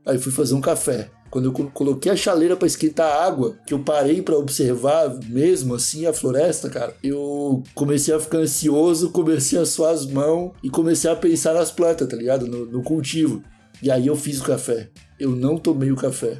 Aí 0.05 0.17
fui 0.17 0.31
fazer 0.31 0.53
um 0.53 0.61
café. 0.61 1.09
Quando 1.29 1.45
eu 1.45 1.51
colo- 1.51 1.71
coloquei 1.73 2.11
a 2.11 2.15
chaleira 2.15 2.55
pra 2.55 2.67
esquentar 2.67 3.05
a 3.11 3.25
água, 3.25 3.57
que 3.65 3.73
eu 3.73 3.79
parei 3.79 4.21
pra 4.21 4.37
observar 4.37 5.13
mesmo 5.27 5.75
assim 5.75 6.05
a 6.05 6.13
floresta, 6.13 6.69
cara, 6.69 6.95
eu 7.03 7.61
comecei 7.75 8.13
a 8.13 8.19
ficar 8.19 8.37
ansioso, 8.39 9.09
comecei 9.11 9.59
a 9.59 9.65
suar 9.65 9.93
as 9.93 10.05
mãos 10.05 10.51
e 10.63 10.69
comecei 10.69 11.09
a 11.11 11.15
pensar 11.15 11.53
nas 11.53 11.71
plantas, 11.71 12.07
tá 12.07 12.15
ligado? 12.15 12.47
No, 12.47 12.65
no 12.65 12.81
cultivo. 12.83 13.43
E 13.81 13.91
aí 13.91 14.07
eu 14.07 14.15
fiz 14.15 14.39
o 14.39 14.43
café. 14.43 14.89
Eu 15.19 15.31
não 15.31 15.57
tomei 15.57 15.91
o 15.91 15.95
café. 15.95 16.39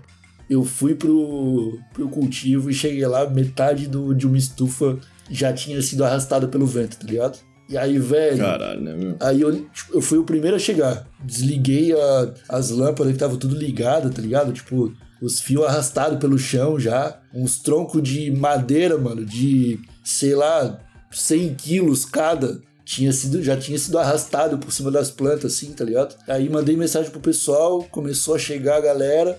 Eu 0.50 0.64
fui 0.64 0.96
pro, 0.96 1.78
pro 1.94 2.08
cultivo 2.08 2.70
e 2.70 2.74
cheguei 2.74 3.06
lá, 3.06 3.30
metade 3.30 3.88
do, 3.88 4.14
de 4.16 4.26
uma 4.26 4.38
estufa 4.38 4.98
já 5.30 5.52
tinha 5.52 5.82
sido 5.82 6.06
arrastada 6.06 6.48
pelo 6.48 6.66
vento, 6.66 6.98
tá 6.98 7.06
ligado? 7.06 7.38
E 7.70 7.78
aí, 7.78 8.00
velho. 8.00 8.38
Caralho, 8.38 8.82
né, 8.82 8.94
meu? 8.94 9.16
Aí 9.20 9.42
eu, 9.42 9.52
tipo, 9.70 9.94
eu 9.96 10.02
fui 10.02 10.18
o 10.18 10.24
primeiro 10.24 10.56
a 10.56 10.60
chegar. 10.60 11.06
Desliguei 11.24 11.92
a- 11.94 12.34
as 12.50 12.70
lâmpadas 12.70 13.08
que 13.08 13.16
estavam 13.18 13.38
tudo 13.38 13.56
ligado, 13.56 14.10
tá 14.10 14.22
ligado? 14.22 14.54
Tipo, 14.54 14.94
os 15.22 15.42
fios 15.42 15.66
arrastados 15.66 16.18
pelo 16.20 16.38
chão 16.38 16.80
já. 16.80 17.20
Uns 17.34 17.58
troncos 17.60 18.02
de 18.04 18.32
madeira, 18.32 18.98
mano, 18.98 19.26
de, 19.26 19.80
sei 20.04 20.34
lá, 20.34 20.80
100 21.12 21.56
quilos 21.56 22.06
cada. 22.06 22.62
Tinha 22.86 23.12
sido, 23.12 23.44
já 23.44 23.58
tinha 23.58 23.78
sido 23.78 24.00
arrastado 24.00 24.58
por 24.58 24.72
cima 24.72 24.90
das 24.90 25.12
plantas, 25.12 25.54
assim, 25.54 25.74
tá 25.74 25.84
ligado? 25.84 26.16
Aí 26.26 26.48
mandei 26.48 26.78
mensagem 26.78 27.12
pro 27.12 27.20
pessoal, 27.20 27.84
começou 27.92 28.36
a 28.36 28.40
chegar 28.40 28.78
a 28.78 28.82
galera. 28.82 29.38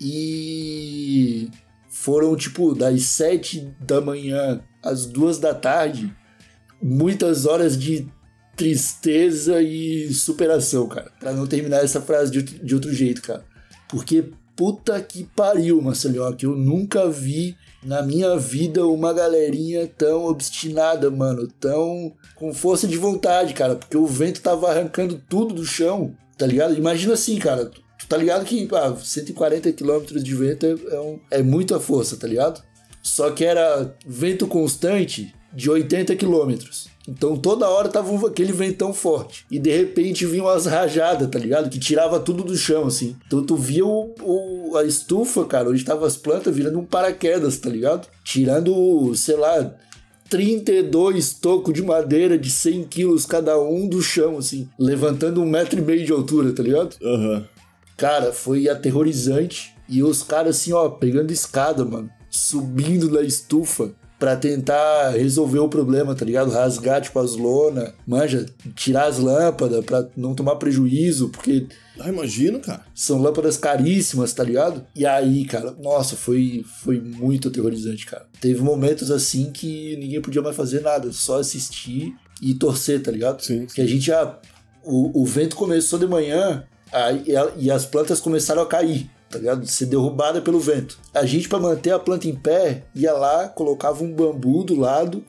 E 0.00 1.50
foram, 1.90 2.34
tipo, 2.36 2.74
das 2.74 3.02
7 3.02 3.68
da 3.80 4.00
manhã 4.00 4.60
às 4.82 5.04
duas 5.04 5.38
da 5.38 5.52
tarde 5.52 6.14
muitas 6.82 7.46
horas 7.46 7.78
de 7.78 8.06
tristeza 8.56 9.62
e 9.62 10.12
superação, 10.12 10.86
cara. 10.88 11.10
Pra 11.20 11.32
não 11.32 11.46
terminar 11.46 11.84
essa 11.84 12.00
frase 12.00 12.30
de, 12.30 12.42
de 12.42 12.74
outro 12.74 12.92
jeito, 12.92 13.22
cara. 13.22 13.44
Porque 13.88 14.30
puta 14.56 15.00
que 15.00 15.24
pariu, 15.36 15.80
Marcelinho, 15.80 16.34
que 16.34 16.44
eu 16.44 16.56
nunca 16.56 17.08
vi 17.08 17.56
na 17.84 18.02
minha 18.02 18.36
vida 18.36 18.84
uma 18.86 19.12
galerinha 19.12 19.86
tão 19.86 20.24
obstinada, 20.24 21.08
mano, 21.10 21.46
tão 21.60 22.12
com 22.34 22.52
força 22.52 22.88
de 22.88 22.96
vontade, 22.98 23.54
cara, 23.54 23.76
porque 23.76 23.96
o 23.96 24.04
vento 24.06 24.40
tava 24.42 24.68
arrancando 24.68 25.22
tudo 25.28 25.54
do 25.54 25.64
chão, 25.64 26.12
tá 26.36 26.44
ligado? 26.44 26.74
Imagina 26.76 27.14
assim, 27.14 27.38
cara, 27.38 27.66
tu 27.66 28.06
tá 28.08 28.16
ligado 28.16 28.44
que 28.44 28.68
ah, 28.72 28.96
140 29.00 29.72
km 29.72 30.00
de 30.20 30.34
vento 30.34 30.66
é, 30.66 30.94
é, 30.96 31.00
um- 31.00 31.20
é 31.30 31.40
muita 31.42 31.78
força, 31.78 32.16
tá 32.16 32.26
ligado? 32.26 32.60
Só 33.00 33.30
que 33.30 33.44
era 33.44 33.94
vento 34.04 34.48
constante 34.48 35.32
de 35.52 35.70
80 35.70 36.14
quilômetros. 36.16 36.88
Então 37.08 37.36
toda 37.36 37.68
hora 37.68 37.88
tava 37.88 38.26
aquele 38.26 38.52
ventão 38.52 38.92
forte. 38.92 39.46
E 39.50 39.58
de 39.58 39.70
repente 39.74 40.26
vinham 40.26 40.44
umas 40.44 40.66
rajadas, 40.66 41.26
tá 41.30 41.38
ligado? 41.38 41.70
Que 41.70 41.78
tirava 41.78 42.20
tudo 42.20 42.44
do 42.44 42.54
chão, 42.56 42.86
assim. 42.86 43.16
Então 43.26 43.42
tu 43.42 43.56
via 43.56 43.84
o, 43.86 44.14
o- 44.22 44.76
a 44.76 44.84
estufa, 44.84 45.44
cara, 45.46 45.70
onde 45.70 45.82
tava 45.84 46.06
as 46.06 46.16
plantas, 46.18 46.54
virando 46.54 46.78
um 46.78 46.84
paraquedas, 46.84 47.56
tá 47.58 47.70
ligado? 47.70 48.06
Tirando, 48.22 49.14
sei 49.14 49.36
lá, 49.36 49.74
32 50.28 51.32
tocos 51.34 51.72
de 51.72 51.82
madeira 51.82 52.38
de 52.38 52.50
100 52.50 52.84
quilos 52.84 53.24
cada 53.26 53.58
um 53.58 53.88
do 53.88 54.02
chão, 54.02 54.38
assim. 54.38 54.68
Levantando 54.78 55.42
um 55.42 55.46
metro 55.48 55.78
e 55.78 55.82
meio 55.82 56.04
de 56.04 56.12
altura, 56.12 56.52
tá 56.52 56.62
ligado? 56.62 56.96
Aham. 57.02 57.46
Cara, 57.96 58.32
foi 58.32 58.68
aterrorizante. 58.68 59.74
E 59.88 60.02
os 60.02 60.22
caras, 60.22 60.56
assim, 60.56 60.72
ó, 60.72 60.88
pegando 60.90 61.32
escada, 61.32 61.84
mano. 61.84 62.10
Subindo 62.30 63.10
na 63.10 63.22
estufa 63.22 63.90
pra 64.18 64.34
tentar 64.36 65.10
resolver 65.10 65.60
o 65.60 65.68
problema, 65.68 66.14
tá 66.14 66.24
ligado? 66.24 66.50
Rasgar, 66.50 67.00
tipo, 67.00 67.18
as 67.20 67.36
lonas. 67.36 67.92
Manja, 68.06 68.46
tirar 68.74 69.06
as 69.06 69.18
lâmpadas 69.18 69.84
pra 69.84 70.06
não 70.16 70.34
tomar 70.34 70.56
prejuízo, 70.56 71.28
porque 71.28 71.66
Ah, 72.00 72.08
imagino, 72.08 72.58
cara. 72.58 72.84
são 72.94 73.20
lâmpadas 73.22 73.56
caríssimas, 73.56 74.32
tá 74.32 74.42
ligado? 74.42 74.84
E 74.94 75.06
aí, 75.06 75.44
cara, 75.44 75.72
nossa, 75.80 76.16
foi, 76.16 76.64
foi 76.82 77.00
muito 77.00 77.48
aterrorizante, 77.48 78.06
cara. 78.06 78.26
Teve 78.40 78.60
momentos 78.60 79.10
assim 79.10 79.50
que 79.52 79.96
ninguém 79.98 80.20
podia 80.20 80.42
mais 80.42 80.56
fazer 80.56 80.80
nada, 80.80 81.12
só 81.12 81.38
assistir 81.38 82.14
e 82.42 82.54
torcer, 82.54 83.00
tá 83.02 83.10
ligado? 83.10 83.40
Sim, 83.42 83.66
Que 83.66 83.80
a 83.80 83.86
gente 83.86 84.06
já. 84.06 84.36
O, 84.84 85.22
o 85.22 85.24
vento 85.26 85.54
começou 85.54 85.98
de 85.98 86.06
manhã 86.06 86.64
aí, 86.90 87.24
e 87.58 87.70
as 87.70 87.84
plantas 87.84 88.20
começaram 88.20 88.62
a 88.62 88.66
cair, 88.66 89.10
tá 89.30 89.38
ligado? 89.38 89.66
Ser 89.66 89.86
derrubada 89.86 90.40
pelo 90.40 90.58
vento. 90.60 90.98
A 91.14 91.24
gente, 91.26 91.48
pra 91.48 91.58
manter 91.58 91.90
a 91.92 91.98
planta 91.98 92.28
em 92.28 92.34
pé, 92.34 92.84
ia 92.94 93.12
lá, 93.12 93.48
colocava 93.48 94.02
um 94.02 94.12
bambu 94.12 94.64
do 94.64 94.78
lado, 94.78 95.24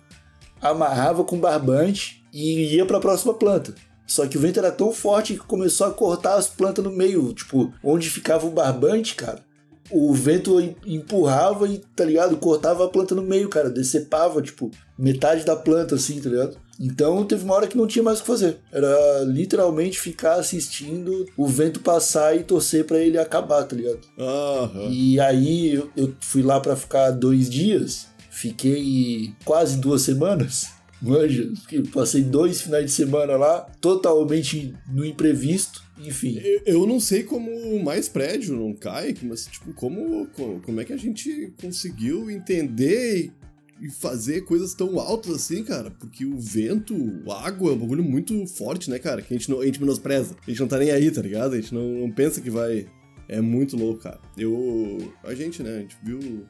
amarrava 0.61 1.23
com 1.23 1.39
barbante 1.39 2.23
e 2.33 2.75
ia 2.75 2.85
pra 2.85 2.99
próxima 2.99 3.33
planta. 3.33 3.73
Só 4.05 4.25
que 4.27 4.37
o 4.37 4.41
vento 4.41 4.57
era 4.59 4.71
tão 4.71 4.91
forte 4.91 5.33
que 5.33 5.39
começou 5.39 5.85
a 5.87 5.91
cortar 5.93 6.35
as 6.35 6.47
plantas 6.47 6.83
no 6.83 6.91
meio. 6.91 7.31
Tipo, 7.33 7.71
onde 7.83 8.09
ficava 8.09 8.47
o 8.47 8.51
barbante, 8.51 9.13
cara, 9.15 9.43
o 9.91 10.13
vento 10.13 10.59
em- 10.59 10.75
empurrava 10.85 11.67
e, 11.67 11.77
tá 11.95 12.05
ligado? 12.05 12.37
Cortava 12.37 12.85
a 12.85 12.89
planta 12.89 13.13
no 13.13 13.21
meio, 13.21 13.49
cara. 13.49 13.69
Decepava, 13.69 14.41
tipo, 14.41 14.71
metade 14.97 15.45
da 15.45 15.55
planta, 15.55 15.95
assim, 15.95 16.19
tá 16.19 16.29
ligado? 16.29 16.57
Então 16.79 17.25
teve 17.25 17.43
uma 17.43 17.55
hora 17.55 17.67
que 17.67 17.77
não 17.77 17.85
tinha 17.87 18.01
mais 18.03 18.19
o 18.19 18.21
que 18.21 18.27
fazer. 18.27 18.57
Era 18.71 19.23
literalmente 19.25 19.99
ficar 19.99 20.35
assistindo 20.35 21.25
o 21.35 21.45
vento 21.45 21.81
passar 21.81 22.35
e 22.37 22.43
torcer 22.43 22.85
pra 22.85 22.99
ele 22.99 23.17
acabar, 23.17 23.63
tá 23.65 23.75
ligado? 23.75 23.99
Aham. 24.17 24.87
E 24.89 25.19
aí 25.19 25.73
eu, 25.75 25.89
eu 25.97 26.15
fui 26.21 26.41
lá 26.41 26.59
pra 26.59 26.75
ficar 26.77 27.11
dois 27.11 27.49
dias, 27.49 28.07
fiquei 28.31 29.33
quase 29.43 29.77
duas 29.77 30.01
semanas. 30.03 30.67
Manja, 31.01 31.49
passei 31.93 32.21
dois 32.21 32.61
finais 32.61 32.85
de 32.85 32.91
semana 32.91 33.37
lá, 33.37 33.61
totalmente 33.79 34.73
no 34.91 35.05
imprevisto, 35.05 35.81
enfim. 35.97 36.37
Eu, 36.43 36.61
eu 36.65 36.85
não 36.85 36.99
sei 36.99 37.23
como 37.23 37.81
mais 37.81 38.09
prédio 38.09 38.57
não 38.57 38.73
cai, 38.73 39.15
mas, 39.23 39.45
tipo, 39.45 39.73
como, 39.73 40.27
co- 40.27 40.59
como 40.65 40.81
é 40.81 40.83
que 40.83 40.91
a 40.91 40.97
gente 40.97 41.53
conseguiu 41.61 42.29
entender 42.29 43.17
e, 43.17 43.31
e 43.81 43.89
fazer 43.89 44.41
coisas 44.41 44.73
tão 44.73 44.99
altas 44.99 45.35
assim, 45.35 45.63
cara? 45.63 45.91
Porque 45.91 46.25
o 46.25 46.37
vento, 46.37 46.95
a 47.29 47.47
água 47.47 47.71
é 47.71 47.73
um 47.73 47.79
bagulho 47.79 48.03
muito 48.03 48.45
forte, 48.47 48.89
né, 48.89 48.99
cara? 48.99 49.21
Que 49.21 49.33
a 49.33 49.37
gente, 49.37 49.49
não, 49.49 49.61
a 49.61 49.65
gente 49.65 49.79
menospreza. 49.79 50.35
A 50.45 50.49
gente 50.49 50.59
não 50.59 50.67
tá 50.67 50.77
nem 50.77 50.91
aí, 50.91 51.09
tá 51.11 51.21
ligado? 51.21 51.53
A 51.53 51.61
gente 51.61 51.73
não, 51.73 51.83
não 51.83 52.11
pensa 52.11 52.41
que 52.41 52.49
vai. 52.49 52.87
É 53.27 53.39
muito 53.41 53.77
louco, 53.77 54.01
cara. 54.01 54.19
Eu. 54.37 55.13
A 55.23 55.33
gente, 55.33 55.61
né? 55.61 55.77
A 55.77 55.79
gente 55.81 55.97
viu 56.03 56.45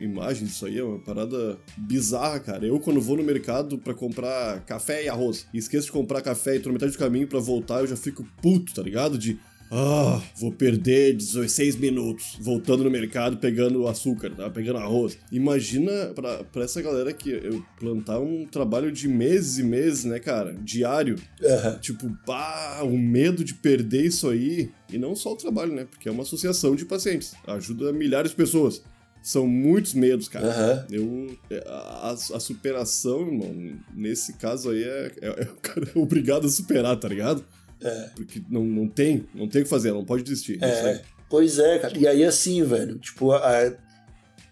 imagens 0.00 0.50
disso 0.50 0.66
aí, 0.66 0.78
é 0.78 0.82
uma 0.82 0.98
parada 0.98 1.58
bizarra, 1.76 2.40
cara. 2.40 2.66
Eu, 2.66 2.80
quando 2.80 3.00
vou 3.00 3.16
no 3.16 3.22
mercado 3.22 3.78
pra 3.78 3.94
comprar 3.94 4.60
café 4.64 5.04
e 5.04 5.08
arroz, 5.08 5.46
e 5.52 5.58
esqueço 5.58 5.86
de 5.86 5.92
comprar 5.92 6.22
café 6.22 6.56
e 6.56 6.60
tô 6.60 6.68
na 6.68 6.74
metade 6.74 6.92
do 6.92 6.98
caminho 6.98 7.26
pra 7.26 7.38
voltar, 7.38 7.80
eu 7.80 7.86
já 7.86 7.96
fico 7.96 8.26
puto, 8.40 8.74
tá 8.74 8.82
ligado? 8.82 9.16
De. 9.16 9.38
Ah, 9.74 10.20
vou 10.38 10.52
perder 10.52 11.16
16 11.16 11.76
minutos 11.76 12.36
voltando 12.38 12.84
no 12.84 12.90
mercado 12.90 13.38
pegando 13.38 13.88
açúcar, 13.88 14.28
tá? 14.28 14.50
Pegando 14.50 14.78
arroz. 14.78 15.16
Imagina 15.32 16.12
pra, 16.14 16.44
pra 16.44 16.64
essa 16.64 16.82
galera 16.82 17.10
que 17.10 17.30
eu 17.30 17.64
plantar 17.80 18.20
um 18.20 18.44
trabalho 18.44 18.92
de 18.92 19.08
meses 19.08 19.56
e 19.56 19.62
meses, 19.62 20.04
né, 20.04 20.18
cara? 20.18 20.52
Diário. 20.62 21.16
Aham. 21.42 21.78
Tipo, 21.78 22.14
pá, 22.26 22.82
o 22.82 22.98
medo 22.98 23.42
de 23.42 23.54
perder 23.54 24.04
isso 24.04 24.28
aí. 24.28 24.70
E 24.92 24.98
não 24.98 25.16
só 25.16 25.32
o 25.32 25.36
trabalho, 25.36 25.72
né? 25.72 25.86
Porque 25.86 26.06
é 26.06 26.12
uma 26.12 26.22
associação 26.22 26.76
de 26.76 26.84
pacientes. 26.84 27.32
Ajuda 27.46 27.94
milhares 27.94 28.32
de 28.32 28.36
pessoas. 28.36 28.82
São 29.22 29.46
muitos 29.46 29.94
medos, 29.94 30.28
cara. 30.28 30.48
Aham. 30.48 30.86
Eu, 30.90 31.38
é, 31.48 31.64
a, 31.66 32.10
a 32.10 32.40
superação, 32.40 33.20
irmão, 33.20 33.78
nesse 33.94 34.34
caso 34.34 34.68
aí 34.68 34.82
é, 34.82 35.12
é, 35.22 35.26
é 35.28 35.44
o 35.44 35.56
cara 35.62 35.90
é 35.94 35.96
obrigado 35.98 36.46
a 36.46 36.50
superar, 36.50 36.96
tá 36.96 37.08
ligado? 37.08 37.42
É. 37.82 38.10
Porque 38.14 38.42
não, 38.48 38.64
não 38.64 38.88
tem, 38.88 39.26
não 39.34 39.48
tem 39.48 39.62
o 39.62 39.64
que 39.64 39.70
fazer, 39.70 39.92
não 39.92 40.04
pode 40.04 40.22
desistir. 40.22 40.58
É. 40.62 41.02
Pois 41.28 41.58
é, 41.58 41.78
cara. 41.78 41.96
E 41.96 42.06
aí, 42.06 42.24
assim, 42.24 42.62
velho, 42.62 42.98
tipo, 42.98 43.32
a, 43.32 43.72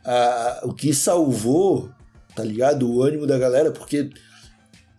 a- 0.05 0.61
o 0.65 0.73
que 0.73 0.95
salvou, 0.95 1.91
tá 2.35 2.43
ligado? 2.43 2.91
O 2.91 3.03
ânimo 3.03 3.27
da 3.27 3.39
galera, 3.39 3.71
porque 3.71 4.11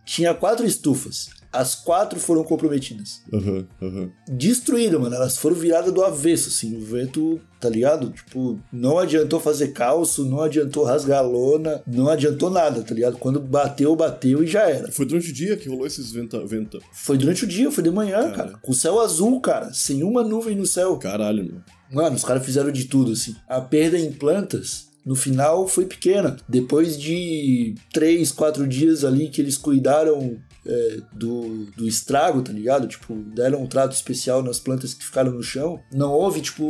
tinha 0.05 0.33
quatro 0.33 0.65
estufas. 0.65 1.29
As 1.51 1.75
quatro 1.75 2.19
foram 2.19 2.43
comprometidas. 2.43 3.21
Aham, 3.33 3.67
aham. 3.81 4.09
Destruídas, 4.27 4.99
mano. 4.99 5.15
Elas 5.15 5.37
foram 5.37 5.55
viradas 5.55 5.93
do 5.93 6.03
avesso, 6.03 6.47
assim. 6.49 6.77
O 6.77 6.81
vento, 6.85 7.41
tá 7.59 7.67
ligado? 7.69 8.09
Tipo, 8.11 8.57
não 8.71 8.97
adiantou 8.97 9.39
fazer 9.39 9.69
calço, 9.69 10.23
não 10.23 10.41
adiantou 10.41 10.83
rasgar 10.85 11.19
a 11.19 11.21
lona, 11.21 11.81
não 11.85 12.07
adiantou 12.07 12.49
nada, 12.49 12.81
tá 12.83 12.93
ligado? 12.95 13.17
Quando 13.17 13.39
bateu, 13.39 13.93
bateu 13.95 14.43
e 14.43 14.47
já 14.47 14.69
era. 14.69 14.91
Foi 14.91 15.05
durante 15.05 15.29
o 15.31 15.33
dia 15.33 15.57
que 15.57 15.67
rolou 15.67 15.85
esses 15.85 16.11
venta. 16.11 16.39
venta. 16.45 16.79
Foi 16.93 17.17
durante 17.17 17.43
o 17.43 17.47
dia, 17.47 17.69
foi 17.69 17.83
de 17.83 17.91
manhã, 17.91 18.21
Cara. 18.21 18.33
cara. 18.35 18.53
Com 18.61 18.71
céu 18.73 19.01
azul, 19.01 19.41
cara. 19.41 19.73
Sem 19.73 20.03
uma 20.03 20.23
nuvem 20.23 20.55
no 20.55 20.65
céu. 20.65 20.97
Caralho, 20.97 21.43
meu. 21.43 21.61
Mano, 21.91 22.15
os 22.15 22.23
caras 22.23 22.45
fizeram 22.45 22.71
de 22.71 22.85
tudo, 22.85 23.11
assim. 23.11 23.35
A 23.49 23.59
perda 23.59 23.99
em 23.99 24.13
plantas, 24.13 24.87
no 25.05 25.15
final, 25.15 25.67
foi 25.67 25.85
pequena. 25.85 26.37
Depois 26.47 26.97
de 26.97 27.75
três, 27.91 28.31
quatro 28.31 28.65
dias 28.65 29.03
ali 29.03 29.27
que 29.27 29.41
eles 29.41 29.57
cuidaram 29.57 30.37
é, 30.65 30.97
do, 31.13 31.65
do 31.77 31.87
estrago, 31.87 32.41
tá 32.41 32.51
ligado? 32.51 32.87
Tipo, 32.87 33.15
deram 33.15 33.63
um 33.63 33.67
trato 33.67 33.93
especial 33.93 34.43
nas 34.43 34.59
plantas 34.59 34.93
que 34.93 35.03
ficaram 35.05 35.31
no 35.31 35.41
chão. 35.43 35.79
Não 35.91 36.11
houve, 36.11 36.41
tipo, 36.41 36.63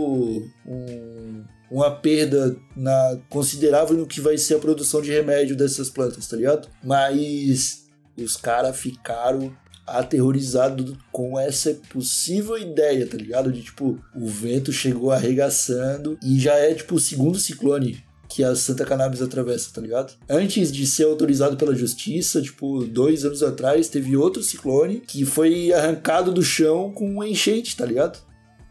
um- 0.65 1.43
uma 1.69 1.89
perda 1.91 2.55
na, 2.75 3.17
considerável 3.29 3.95
no 3.98 4.05
que 4.05 4.19
vai 4.19 4.38
ser 4.38 4.55
a 4.55 4.60
produção 4.60 5.01
de 5.01 5.10
remédio 5.12 5.55
dessas 5.55 5.89
plantas, 5.89 6.27
tá 6.27 6.36
ligado? 6.36 6.67
Mas 6.83 7.86
os 8.17 8.36
caras 8.36 8.77
ficaram 8.77 9.55
aterrorizado 9.88 10.98
com 11.12 11.39
essa 11.39 11.74
possível 11.91 12.57
ideia, 12.57 13.07
tá 13.07 13.17
ligado? 13.17 13.51
De 13.51 13.62
tipo, 13.62 13.98
o 14.15 14.27
vento 14.27 14.71
chegou 14.71 15.12
arregaçando 15.12 16.17
e 16.24 16.39
já 16.39 16.53
é 16.55 16.74
tipo 16.74 16.95
o 16.95 17.00
segundo 17.00 17.38
ciclone 17.39 18.03
que 18.33 18.43
a 18.45 18.55
Santa 18.55 18.85
Cannabis 18.85 19.21
atravessa, 19.21 19.71
tá 19.73 19.81
ligado? 19.81 20.13
Antes 20.29 20.71
de 20.71 20.88
ser 20.88 21.03
autorizado 21.03 21.57
pela 21.57 21.75
justiça, 21.75 22.41
tipo, 22.41 22.85
dois 22.85 23.25
anos 23.25 23.43
atrás, 23.43 23.89
teve 23.89 24.15
outro 24.15 24.41
ciclone 24.41 25.01
que 25.01 25.25
foi 25.25 25.73
arrancado 25.73 26.31
do 26.31 26.41
chão 26.41 26.91
com 26.93 27.17
um 27.17 27.23
enchente, 27.23 27.75
tá 27.75 27.85
ligado? 27.85 28.19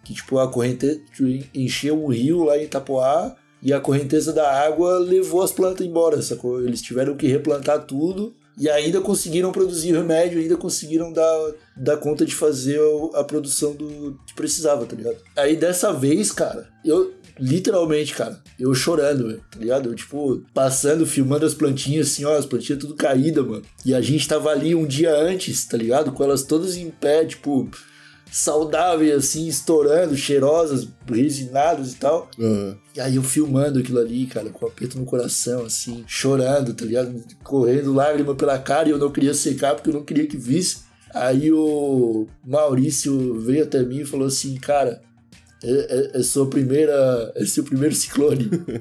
Que, 0.03 0.15
tipo, 0.15 0.39
a 0.39 0.51
correnteza 0.51 1.03
encheu 1.55 2.03
um 2.03 2.09
rio 2.09 2.45
lá 2.45 2.57
em 2.57 2.65
Itapoá 2.65 3.37
e 3.63 3.71
a 3.71 3.81
correnteza 3.81 4.33
da 4.33 4.51
água 4.65 4.99
levou 4.99 5.43
as 5.43 5.53
plantas 5.53 5.87
embora, 5.87 6.23
sacou? 6.23 6.63
Eles 6.63 6.81
tiveram 6.81 7.15
que 7.15 7.27
replantar 7.27 7.85
tudo 7.85 8.35
e 8.59 8.69
ainda 8.69 9.01
conseguiram 9.01 9.53
produzir 9.53 9.93
remédio, 9.93 10.41
ainda 10.41 10.57
conseguiram 10.57 11.13
dar, 11.13 11.53
dar 11.77 11.97
conta 11.97 12.25
de 12.25 12.35
fazer 12.35 12.81
a 13.15 13.25
produção 13.25 13.75
do 13.75 14.19
que 14.27 14.35
precisava, 14.35 14.85
tá 14.85 14.95
ligado? 14.95 15.17
Aí 15.37 15.57
dessa 15.57 15.93
vez, 15.93 16.31
cara, 16.31 16.69
eu 16.85 17.15
literalmente, 17.39 18.15
cara, 18.15 18.39
eu 18.59 18.75
chorando, 18.75 19.41
tá 19.51 19.59
ligado? 19.59 19.89
Eu, 19.89 19.95
tipo, 19.95 20.43
passando, 20.53 21.07
filmando 21.07 21.47
as 21.47 21.55
plantinhas 21.55 22.09
assim, 22.09 22.25
ó, 22.25 22.37
as 22.37 22.45
plantinhas 22.45 22.81
tudo 22.81 22.95
caídas, 22.95 23.47
mano. 23.47 23.63
E 23.85 23.95
a 23.95 24.01
gente 24.01 24.29
tava 24.29 24.51
ali 24.51 24.75
um 24.75 24.87
dia 24.87 25.15
antes, 25.17 25.65
tá 25.65 25.77
ligado? 25.77 26.13
Com 26.13 26.23
elas 26.23 26.43
todas 26.43 26.77
em 26.77 26.91
pé, 26.91 27.25
tipo, 27.25 27.71
saudáveis, 28.31 29.13
assim, 29.13 29.47
estourando, 29.47 30.17
cheirosas, 30.17 30.89
resinadas 31.09 31.93
e 31.93 31.97
tal. 31.97 32.31
Aham. 32.39 32.77
E 32.95 33.01
aí 33.01 33.17
eu 33.17 33.23
filmando 33.23 33.79
aquilo 33.79 33.99
ali, 33.99 34.27
cara, 34.27 34.51
com 34.51 34.65
um 34.65 34.69
aperto 34.69 34.99
no 34.99 35.05
coração, 35.05 35.65
assim, 35.65 36.05
chorando, 36.07 36.75
tá 36.75 36.85
ligado? 36.85 37.15
Correndo 37.43 37.95
lágrima 37.95 38.35
pela 38.35 38.59
cara 38.59 38.89
e 38.89 38.93
eu 38.93 38.99
não 38.99 39.11
queria 39.11 39.35
secar 39.35 39.75
porque 39.75 39.91
eu 39.91 39.95
não 39.95 40.05
queria 40.05 40.27
que 40.27 40.37
visse. 40.37 40.91
Aí 41.15 41.51
o 41.51 42.27
Maurício 42.45 43.41
veio 43.41 43.65
até 43.65 43.83
mim 43.83 44.01
e 44.01 44.05
falou 44.05 44.27
assim, 44.27 44.55
cara, 44.57 45.01
é, 45.63 46.11
é, 46.15 46.21
é 46.21 46.23
sua 46.23 46.49
primeira. 46.49 47.33
É 47.35 47.45
seu 47.45 47.65
primeiro 47.65 47.95
ciclone. 47.95 48.51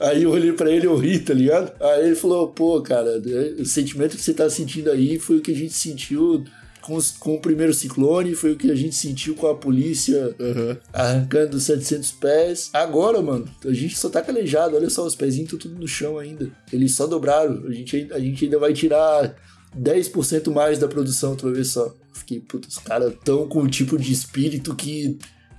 Aí 0.00 0.24
eu 0.24 0.30
olhei 0.30 0.52
pra 0.52 0.70
ele 0.70 0.86
e 0.86 0.88
eu 0.88 0.96
ri, 0.96 1.20
tá 1.20 1.32
ligado? 1.32 1.72
Aí 1.80 2.06
ele 2.06 2.16
falou, 2.16 2.48
pô, 2.48 2.82
cara, 2.82 3.22
é, 3.24 3.62
o 3.62 3.64
sentimento 3.64 4.16
que 4.16 4.22
você 4.22 4.34
tá 4.34 4.50
sentindo 4.50 4.90
aí 4.90 5.20
foi 5.20 5.38
o 5.38 5.40
que 5.40 5.52
a 5.52 5.54
gente 5.54 5.72
sentiu 5.72 6.44
com, 6.84 6.94
os- 6.96 7.12
com 7.12 7.34
o 7.34 7.40
primeiro 7.40 7.72
ciclone, 7.72 8.34
foi 8.34 8.52
o 8.52 8.56
que 8.56 8.70
a 8.70 8.74
gente 8.74 8.94
sentiu 8.94 9.34
com 9.34 9.46
a 9.46 9.54
polícia 9.54 10.34
Aham. 10.38 10.76
arrancando 10.92 11.58
700 11.58 12.12
pés. 12.12 12.70
Agora, 12.72 13.22
mano, 13.22 13.48
a 13.64 13.72
gente 13.72 13.96
só 13.98 14.08
tá 14.08 14.20
calejado. 14.20 14.76
Olha 14.76 14.90
só, 14.90 15.04
os 15.06 15.14
pezinhos 15.14 15.46
estão 15.52 15.58
tudo 15.58 15.80
no 15.80 15.88
chão 15.88 16.18
ainda. 16.18 16.50
Eles 16.72 16.94
só 16.94 17.06
dobraram. 17.06 17.64
A 17.66 17.72
gente, 17.72 17.96
ainda- 17.96 18.14
a 18.16 18.20
gente 18.20 18.44
ainda 18.44 18.58
vai 18.58 18.72
tirar 18.72 19.34
10% 19.74 20.50
mais 20.52 20.78
da 20.78 20.86
produção, 20.86 21.34
vai 21.36 21.52
ver 21.52 21.64
só. 21.64 21.94
Fiquei, 22.12 22.38
puta, 22.40 22.68
os 22.68 22.78
caras 22.78 23.12
tão 23.24 23.48
com 23.48 23.60
um 23.60 23.66
tipo 23.66 23.98
de 23.98 24.12
espírito 24.12 24.74
que 24.74 25.18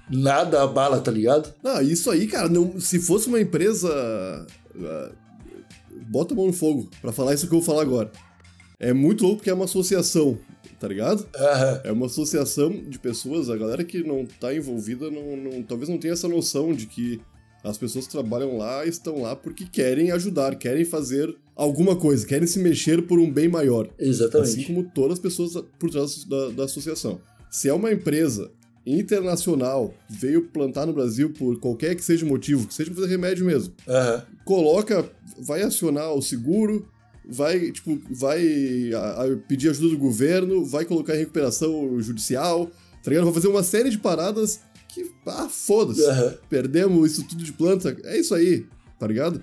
nada 0.10 0.62
abala, 0.64 1.00
tá 1.02 1.12
ligado? 1.12 1.54
Não, 1.64 1.82
isso 1.82 2.10
aí, 2.12 2.28
cara, 2.28 2.48
não, 2.48 2.80
se 2.80 3.00
fosse 3.00 3.28
uma 3.28 3.40
empresa. 3.42 3.90
ah, 4.80 5.12
bota 6.08 6.34
a 6.34 6.38
mão 6.38 6.48
no 6.48 6.54
fogo 6.54 6.90
pra 7.02 7.12
falar 7.12 7.34
isso 7.34 7.48
que 7.48 7.54
eu 7.56 7.60
vou 7.60 7.66
falar 7.66 7.82
agora. 7.82 8.12
É 8.80 8.94
muito 8.94 9.24
louco 9.24 9.38
porque 9.38 9.50
é 9.50 9.54
uma 9.54 9.66
associação, 9.66 10.38
tá 10.80 10.88
ligado? 10.88 11.28
Aham. 11.36 11.82
É 11.86 11.92
uma 11.92 12.06
associação 12.08 12.70
de 12.72 13.00
pessoas, 13.00 13.50
a 13.50 13.56
galera 13.58 13.84
que 13.84 14.04
não 14.04 14.26
tá 14.26 14.54
envolvida 14.54 15.10
não, 15.10 15.36
não- 15.38 15.64
talvez 15.64 15.90
não 15.90 15.98
tenha 15.98 16.14
essa 16.14 16.28
noção 16.28 16.74
de 16.74 16.86
que 16.86 17.22
as 17.64 17.78
pessoas 17.78 18.06
que 18.06 18.12
trabalham 18.12 18.58
lá 18.58 18.86
estão 18.86 19.22
lá 19.22 19.36
porque 19.36 19.66
querem 19.66 20.12
ajudar, 20.12 20.56
querem 20.56 20.86
fazer 20.86 21.36
alguma 21.56 21.96
coisa, 21.96 22.26
querem 22.28 22.46
se 22.48 22.60
mexer 22.60 23.02
por 23.08 23.18
um 23.20 23.32
bem 23.32 23.48
maior. 23.48 23.90
Exatamente. 23.98 24.50
Assim 24.52 24.64
como 24.64 24.84
todas 24.84 25.14
as 25.14 25.20
pessoas 25.20 25.54
por 25.80 25.90
trás 25.90 26.26
da, 26.26 26.50
da 26.50 26.64
associação. 26.66 27.20
Se 27.50 27.68
é 27.70 27.74
uma 27.74 27.92
empresa 27.92 28.52
internacional 28.86 29.94
veio 30.10 30.44
plantar 30.44 30.86
no 30.86 30.94
Brasil 30.94 31.32
por 31.34 31.60
qualquer 31.60 31.96
que 31.96 32.04
seja 32.04 32.26
o 32.26 32.30
motivo, 32.30 32.68
que 32.68 32.74
seja 32.74 32.94
fazer 32.94 33.08
remédio 33.08 33.46
mesmo, 33.46 33.74
Aham. 33.88 34.24
coloca, 34.44 35.10
vai 35.40 35.62
acionar 35.64 36.14
o 36.14 36.22
seguro, 36.22 36.88
vai, 37.30 37.72
tipo, 37.72 38.00
vai 38.10 38.92
a- 38.94 39.24
a 39.24 39.38
pedir 39.48 39.70
ajuda 39.70 39.90
do 39.90 39.98
governo, 39.98 40.66
vai 40.66 40.86
colocar 40.86 41.16
em 41.16 41.20
recuperação 41.20 42.00
judicial, 42.02 42.68
tá 43.04 43.10
ligado? 43.10 43.26
Vai 43.26 43.34
fazer 43.34 43.48
uma 43.48 43.64
série 43.64 43.90
de 43.90 43.98
paradas 43.98 44.60
que, 44.90 45.12
ah, 45.28 45.48
foda-se. 45.50 46.06
Aham. 46.06 46.34
Perdemos 46.50 47.12
isso 47.12 47.28
tudo 47.28 47.44
de 47.44 47.52
planta, 47.54 47.96
é 48.04 48.18
isso 48.20 48.34
aí, 48.34 48.66
tá 49.00 49.08
ligado? 49.08 49.42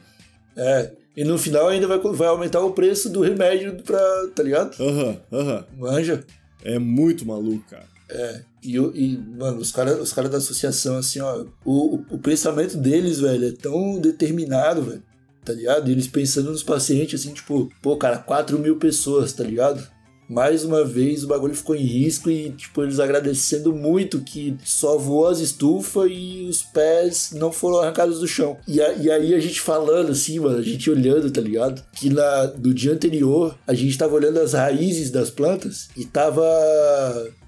É. 0.57 0.93
E 1.17 1.25
no 1.25 1.37
final 1.39 1.69
ainda 1.69 1.87
vai, 1.87 1.99
vai 1.99 2.29
aumentar 2.29 2.61
o 2.61 2.73
preço 2.73 3.11
do 3.11 3.21
remédio 3.21 3.83
pra. 3.83 3.99
tá 4.35 4.43
ligado? 4.43 4.75
Aham, 4.83 5.21
aham. 5.31 5.65
Manja. 5.79 6.25
É 6.65 6.79
muito 6.79 7.27
maluco, 7.27 7.65
cara. 7.69 7.85
É, 8.09 8.43
e, 8.63 8.77
e, 8.77 9.19
mano, 9.39 9.59
os 9.59 9.73
caras 9.73 9.99
os 10.01 10.13
cara 10.13 10.29
da 10.29 10.37
associação, 10.39 10.97
assim, 10.99 11.21
ó, 11.21 11.45
o, 11.65 11.97
o, 11.97 12.05
o 12.11 12.19
pensamento 12.19 12.77
deles, 12.77 13.21
velho, 13.21 13.47
é 13.49 13.53
tão 13.53 13.99
determinado, 13.99 14.83
velho, 14.83 15.03
tá 15.45 15.53
ligado? 15.53 15.89
E 15.89 15.93
eles 15.93 16.07
pensando 16.07 16.51
nos 16.51 16.63
pacientes, 16.63 17.21
assim, 17.21 17.35
tipo, 17.35 17.71
pô, 17.83 17.97
cara, 17.97 18.19
4 18.19 18.59
mil 18.59 18.77
pessoas, 18.77 19.33
tá 19.33 19.45
ligado? 19.45 19.87
Mais 20.33 20.65
uma 20.65 20.85
vez 20.85 21.23
o 21.25 21.29
bagulho 21.29 21.55
ficou 21.55 21.77
em 21.77 21.85
risco 21.85 22.31
e, 22.31 22.51
tipo, 22.53 22.83
eles 22.83 22.99
agradecendo 22.99 23.73
muito 23.75 24.21
que 24.21 24.57
só 24.65 24.97
voou 24.97 25.29
as 25.29 25.39
estufas 25.41 26.11
e 26.13 26.47
os 26.49 26.63
pés 26.63 27.31
não 27.33 27.53
foram 27.53 27.79
arrancados 27.81 28.19
do 28.21 28.27
chão. 28.27 28.57
E, 28.67 28.81
a- 28.81 28.93
e 28.95 29.11
aí 29.11 29.35
a 29.35 29.39
gente 29.41 29.61
falando 29.61 30.11
assim, 30.13 30.39
mano, 30.39 30.59
a 30.59 30.63
gente 30.63 30.91
olhando, 30.91 31.31
tá 31.31 31.41
ligado? 31.41 31.83
Que 31.95 32.09
na, 32.11 32.47
no 32.59 32.73
dia 32.73 32.93
anterior 32.93 33.57
a 33.67 33.75
gente 33.75 33.97
tava 33.99 34.15
olhando 34.15 34.41
as 34.41 34.53
raízes 34.55 35.11
das 35.11 35.31
plantas 35.31 35.89
e 35.97 36.05
tava 36.05 36.43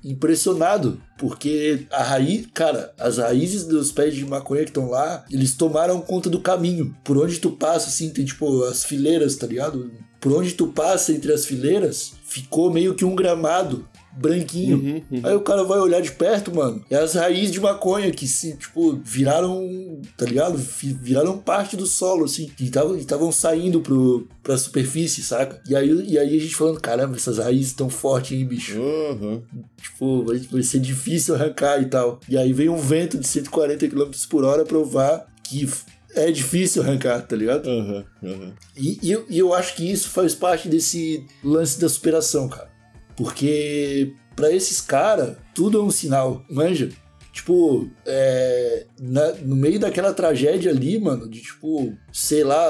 impressionado, 0.04 1.00
porque 1.18 1.86
a 1.90 2.02
raiz, 2.02 2.46
cara, 2.52 2.92
as 2.98 3.18
raízes 3.18 3.64
dos 3.64 3.90
pés 3.90 4.14
de 4.14 4.24
maconha 4.24 4.62
que 4.64 4.70
estão 4.70 4.90
lá, 4.90 5.24
eles 5.30 5.54
tomaram 5.54 6.00
conta 6.00 6.28
do 6.28 6.40
caminho. 6.40 6.94
Por 7.02 7.16
onde 7.16 7.38
tu 7.38 7.50
passa, 7.52 7.88
assim, 7.88 8.10
tem 8.10 8.24
tipo 8.24 8.64
as 8.64 8.84
fileiras, 8.84 9.36
tá 9.36 9.46
ligado? 9.46 9.90
Por 10.24 10.32
onde 10.32 10.54
tu 10.54 10.68
passa 10.68 11.12
entre 11.12 11.34
as 11.34 11.44
fileiras, 11.44 12.14
ficou 12.24 12.72
meio 12.72 12.94
que 12.94 13.04
um 13.04 13.14
gramado 13.14 13.86
branquinho. 14.10 14.78
Uhum, 14.78 15.02
uhum. 15.10 15.20
Aí 15.22 15.36
o 15.36 15.42
cara 15.42 15.64
vai 15.64 15.78
olhar 15.78 16.00
de 16.00 16.12
perto, 16.12 16.50
mano. 16.54 16.82
É 16.88 16.96
as 16.96 17.12
raízes 17.12 17.50
de 17.50 17.60
maconha 17.60 18.10
que 18.10 18.26
se, 18.26 18.56
tipo, 18.56 18.98
viraram, 19.04 20.00
tá 20.16 20.24
ligado? 20.24 20.56
Viraram 20.56 21.36
parte 21.36 21.76
do 21.76 21.84
solo, 21.84 22.24
assim. 22.24 22.50
E 22.58 22.64
estavam 22.64 23.30
saindo 23.30 23.82
pro, 23.82 24.26
pra 24.42 24.56
superfície, 24.56 25.22
saca? 25.22 25.60
E 25.68 25.76
aí, 25.76 25.90
e 25.90 26.18
aí 26.18 26.38
a 26.38 26.40
gente 26.40 26.56
falando, 26.56 26.80
caramba, 26.80 27.16
essas 27.16 27.36
raízes 27.36 27.74
tão 27.74 27.90
fortes, 27.90 28.32
hein, 28.32 28.46
bicho? 28.46 28.80
Aham. 28.80 29.42
Tipo, 29.76 30.24
vai, 30.24 30.38
vai 30.38 30.62
ser 30.62 30.78
difícil 30.78 31.34
arrancar 31.34 31.82
e 31.82 31.84
tal. 31.84 32.18
E 32.26 32.38
aí 32.38 32.50
vem 32.54 32.70
um 32.70 32.78
vento 32.78 33.18
de 33.18 33.28
140 33.28 33.88
km 33.88 34.10
por 34.30 34.42
hora 34.42 34.64
provar 34.64 35.26
que 35.42 35.68
é 36.16 36.30
difícil 36.30 36.82
arrancar, 36.82 37.20
tá 37.22 37.34
ligado? 37.36 37.68
Aham, 37.68 38.04
aham. 38.22 38.52
E, 38.76 38.98
e 39.02 39.12
eu, 39.12 39.26
eu 39.30 39.54
acho 39.54 39.74
que 39.76 39.90
isso 39.90 40.08
faz 40.10 40.34
parte 40.34 40.68
desse 40.68 41.26
lance 41.42 41.80
da 41.80 41.88
superação, 41.88 42.48
cara. 42.48 42.70
Porque 43.16 44.12
pra 44.34 44.52
esses 44.52 44.80
caras, 44.80 45.36
tudo 45.54 45.78
é 45.78 45.82
um 45.82 45.90
sinal, 45.90 46.44
manja? 46.50 46.88
Tipo, 47.32 47.88
é, 48.06 48.86
na- 49.00 49.32
no 49.42 49.56
meio 49.56 49.78
daquela 49.80 50.12
tragédia 50.14 50.70
ali, 50.70 50.98
mano, 51.00 51.28
de 51.28 51.40
tipo, 51.40 51.92
sei 52.12 52.44
lá 52.44 52.68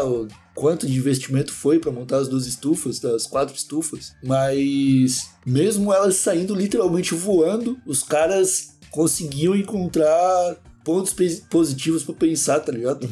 quanto 0.54 0.86
de 0.86 0.96
investimento 0.96 1.52
foi 1.52 1.78
pra 1.78 1.90
montar 1.90 2.18
as 2.18 2.28
duas 2.28 2.46
estufas, 2.46 2.98
das 2.98 3.26
quatro 3.26 3.54
estufas, 3.54 4.14
mas 4.24 5.30
mesmo 5.44 5.92
elas 5.92 6.16
saindo 6.16 6.54
literalmente 6.54 7.12
voando, 7.14 7.76
os 7.84 8.02
caras 8.02 8.78
conseguiam 8.90 9.54
encontrar 9.54 10.56
pontos 10.84 11.14
positivos 11.48 12.04
pra 12.04 12.14
pensar, 12.14 12.60
tá 12.60 12.70
ligado? 12.70 13.08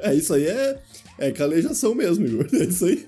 É, 0.00 0.14
isso 0.14 0.34
aí 0.34 0.46
é, 0.46 0.78
é 1.18 1.30
calejação 1.30 1.94
mesmo, 1.94 2.26
Igor. 2.26 2.46
É 2.52 2.64
isso 2.64 2.84
aí. 2.84 3.06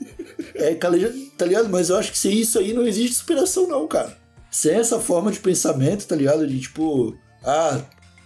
É, 0.54 0.74
caleja, 0.74 1.12
tá 1.36 1.44
ligado? 1.44 1.68
Mas 1.68 1.90
eu 1.90 1.96
acho 1.96 2.12
que 2.12 2.18
sem 2.18 2.38
isso 2.38 2.58
aí 2.58 2.72
não 2.72 2.86
existe 2.86 3.16
superação, 3.16 3.66
não, 3.66 3.86
cara. 3.86 4.16
Sem 4.50 4.72
essa 4.72 4.98
forma 4.98 5.30
de 5.30 5.40
pensamento, 5.40 6.06
tá 6.06 6.16
ligado? 6.16 6.46
De 6.46 6.58
tipo, 6.60 7.16
ah, 7.44 7.84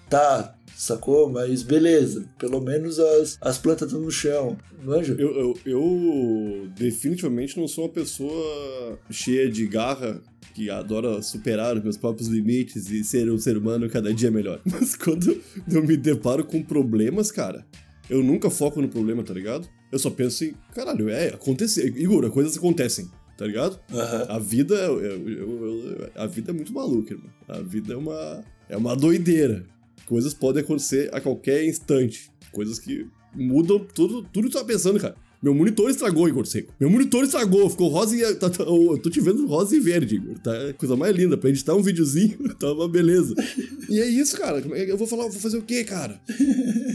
tá, 0.08 0.54
sacou? 0.76 1.30
Mas 1.30 1.62
beleza, 1.62 2.24
pelo 2.38 2.60
menos 2.60 2.98
as, 2.98 3.38
as 3.40 3.58
plantas 3.58 3.88
estão 3.88 4.02
no 4.02 4.10
chão, 4.10 4.56
manja? 4.82 5.14
Eu, 5.18 5.34
eu, 5.34 5.58
eu 5.64 6.68
definitivamente 6.76 7.58
não 7.58 7.68
sou 7.68 7.84
uma 7.84 7.92
pessoa 7.92 8.98
cheia 9.10 9.50
de 9.50 9.66
garra 9.66 10.20
que 10.54 10.70
adora 10.70 11.20
superar 11.20 11.76
os 11.76 11.82
meus 11.82 11.96
próprios 11.96 12.28
limites 12.28 12.88
e 12.90 13.02
ser 13.04 13.30
um 13.30 13.38
ser 13.38 13.56
humano 13.58 13.88
cada 13.90 14.14
dia 14.14 14.30
melhor. 14.30 14.60
Mas 14.64 14.94
quando 14.96 15.36
eu 15.70 15.84
me 15.84 15.96
deparo 15.96 16.44
com 16.44 16.62
problemas, 16.62 17.30
cara, 17.32 17.66
eu 18.08 18.22
nunca 18.22 18.48
foco 18.48 18.80
no 18.80 18.88
problema, 18.88 19.22
tá 19.24 19.34
ligado? 19.34 19.68
Eu 19.90 19.98
só 19.98 20.10
penso 20.10 20.44
em, 20.44 20.54
caralho, 20.74 21.08
é, 21.08 21.28
acontecer. 21.28 21.92
Igor, 21.96 22.28
coisas 22.30 22.56
acontecem, 22.56 23.10
tá 23.36 23.46
ligado? 23.46 23.78
Aham. 23.92 24.26
A 24.28 24.38
vida, 24.38 24.74
eu- 24.76 25.00
eu- 25.04 25.28
eu- 25.28 26.10
a 26.14 26.26
vida 26.26 26.50
é 26.52 26.54
muito 26.54 26.72
maluca, 26.72 27.14
irmão. 27.14 27.30
A 27.48 27.60
vida 27.60 27.92
é 27.94 27.96
uma, 27.96 28.44
é 28.68 28.76
uma 28.76 28.94
doideira. 28.94 29.64
Coisas 30.06 30.34
podem 30.34 30.62
acontecer 30.62 31.08
a 31.12 31.20
qualquer 31.20 31.64
instante. 31.66 32.30
Coisas 32.52 32.78
que 32.78 33.06
mudam 33.34 33.78
tudo, 33.80 34.22
tudo 34.32 34.46
que 34.48 34.52
tu 34.54 34.58
tá 34.58 34.64
pensando, 34.64 35.00
cara. 35.00 35.16
Meu 35.44 35.54
monitor 35.54 35.90
estragou, 35.90 36.26
Igor 36.26 36.46
Seco. 36.46 36.72
Meu 36.80 36.88
monitor 36.88 37.22
estragou, 37.22 37.68
ficou 37.68 37.88
rosa 37.88 38.16
e. 38.16 38.34
Tá, 38.36 38.48
tá- 38.48 38.64
eu 38.64 38.98
tô 39.02 39.10
te 39.10 39.20
vendo 39.20 39.46
rosa 39.46 39.76
e 39.76 39.78
verde, 39.80 40.16
Igor. 40.16 40.38
Tá 40.38 40.70
a 40.70 40.72
coisa 40.72 40.96
mais 40.96 41.14
linda. 41.14 41.36
Pra 41.36 41.50
editar 41.50 41.74
um 41.74 41.82
videozinho, 41.82 42.38
tá 42.58 42.72
uma 42.72 42.88
beleza. 42.88 43.34
E 43.90 44.00
é 44.00 44.06
isso, 44.06 44.38
cara. 44.38 44.64
É 44.72 44.90
Eu 44.90 44.96
vou 44.96 45.06
falar, 45.06 45.24
vou 45.24 45.38
fazer 45.38 45.58
o 45.58 45.62
quê, 45.62 45.84
cara? 45.84 46.18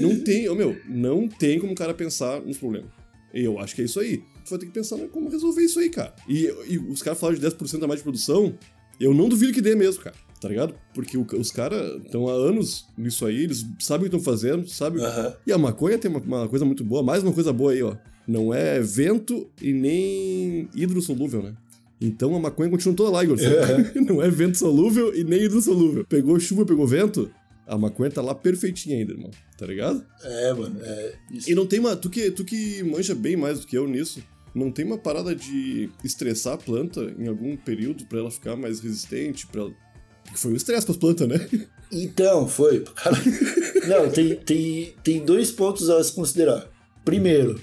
Não 0.01 0.19
tem, 0.19 0.49
ô 0.49 0.55
meu, 0.55 0.75
não 0.89 1.27
tem 1.27 1.59
como 1.59 1.73
o 1.73 1.75
cara 1.75 1.93
pensar 1.93 2.41
nos 2.41 2.57
problemas. 2.57 2.89
Eu 3.31 3.59
acho 3.59 3.75
que 3.75 3.83
é 3.83 3.85
isso 3.85 3.99
aí. 3.99 4.17
Tu 4.43 4.49
vai 4.49 4.57
ter 4.57 4.65
que 4.65 4.71
pensar 4.71 4.97
como 5.09 5.29
resolver 5.29 5.61
isso 5.61 5.79
aí, 5.79 5.89
cara. 5.91 6.15
E, 6.27 6.51
e 6.67 6.79
os 6.79 7.03
caras 7.03 7.19
falaram 7.19 7.39
de 7.39 7.45
10% 7.45 7.83
a 7.83 7.87
mais 7.87 7.99
de 7.99 8.03
produção, 8.03 8.57
eu 8.99 9.13
não 9.13 9.29
duvido 9.29 9.53
que 9.53 9.61
dê 9.61 9.75
mesmo, 9.75 10.01
cara. 10.01 10.15
Tá 10.41 10.47
ligado? 10.49 10.73
Porque 10.95 11.17
os 11.17 11.51
caras 11.51 12.01
estão 12.03 12.27
há 12.27 12.31
anos 12.31 12.87
nisso 12.97 13.25
aí, 13.27 13.43
eles 13.43 13.63
sabem 13.77 14.07
o 14.07 14.09
que 14.09 14.15
estão 14.15 14.33
fazendo, 14.33 14.67
sabem. 14.67 15.03
Aham. 15.03 15.33
E 15.45 15.51
a 15.51 15.57
maconha 15.57 15.99
tem 15.99 16.09
uma, 16.09 16.19
uma 16.21 16.47
coisa 16.47 16.65
muito 16.65 16.83
boa, 16.83 17.03
mais 17.03 17.21
uma 17.21 17.33
coisa 17.33 17.53
boa 17.53 17.73
aí, 17.73 17.83
ó. 17.83 17.95
Não 18.29 18.53
é 18.53 18.79
vento 18.79 19.49
e 19.59 19.73
nem 19.73 20.69
hidrossolúvel, 20.75 21.41
né? 21.41 21.55
Então 21.99 22.35
a 22.35 22.39
maconha 22.39 22.69
continua 22.69 22.95
toda 22.95 23.09
lá, 23.09 23.23
Igor. 23.23 23.39
Não 24.07 24.21
é 24.21 24.29
vento 24.29 24.55
solúvel 24.55 25.15
e 25.15 25.23
nem 25.23 25.45
hidrossolúvel. 25.45 26.05
Pegou 26.05 26.39
chuva, 26.39 26.63
pegou 26.63 26.85
vento, 26.85 27.31
a 27.65 27.75
maconha 27.75 28.11
tá 28.11 28.21
lá 28.21 28.35
perfeitinha 28.35 28.97
ainda, 28.97 29.13
irmão. 29.13 29.31
Tá 29.57 29.65
ligado? 29.65 30.05
É, 30.23 30.53
mano, 30.53 30.79
é. 30.79 31.13
Isso. 31.31 31.51
E 31.51 31.55
não 31.55 31.65
tem 31.65 31.79
uma. 31.79 31.95
Tu 31.95 32.07
que, 32.07 32.29
tu 32.29 32.45
que 32.45 32.83
manja 32.83 33.15
bem 33.15 33.35
mais 33.35 33.61
do 33.61 33.65
que 33.65 33.75
eu 33.75 33.87
nisso, 33.87 34.21
não 34.53 34.71
tem 34.71 34.85
uma 34.85 34.97
parada 34.99 35.35
de 35.35 35.89
estressar 36.03 36.53
a 36.53 36.57
planta 36.57 37.01
em 37.17 37.27
algum 37.27 37.57
período 37.57 38.05
pra 38.05 38.19
ela 38.19 38.29
ficar 38.29 38.55
mais 38.55 38.79
resistente, 38.79 39.47
para 39.47 39.63
Porque 40.23 40.37
foi 40.37 40.51
um 40.51 40.55
estresse 40.55 40.85
pras 40.85 40.97
plantas, 40.97 41.27
né? 41.27 41.49
Então, 41.91 42.47
foi. 42.47 42.81
Cara... 42.81 43.17
Não, 43.87 44.11
tem, 44.11 44.35
tem, 44.35 44.93
tem 45.03 45.25
dois 45.25 45.51
pontos 45.51 45.89
a 45.89 46.03
se 46.03 46.13
considerar. 46.13 46.69
Primeiro, 47.03 47.59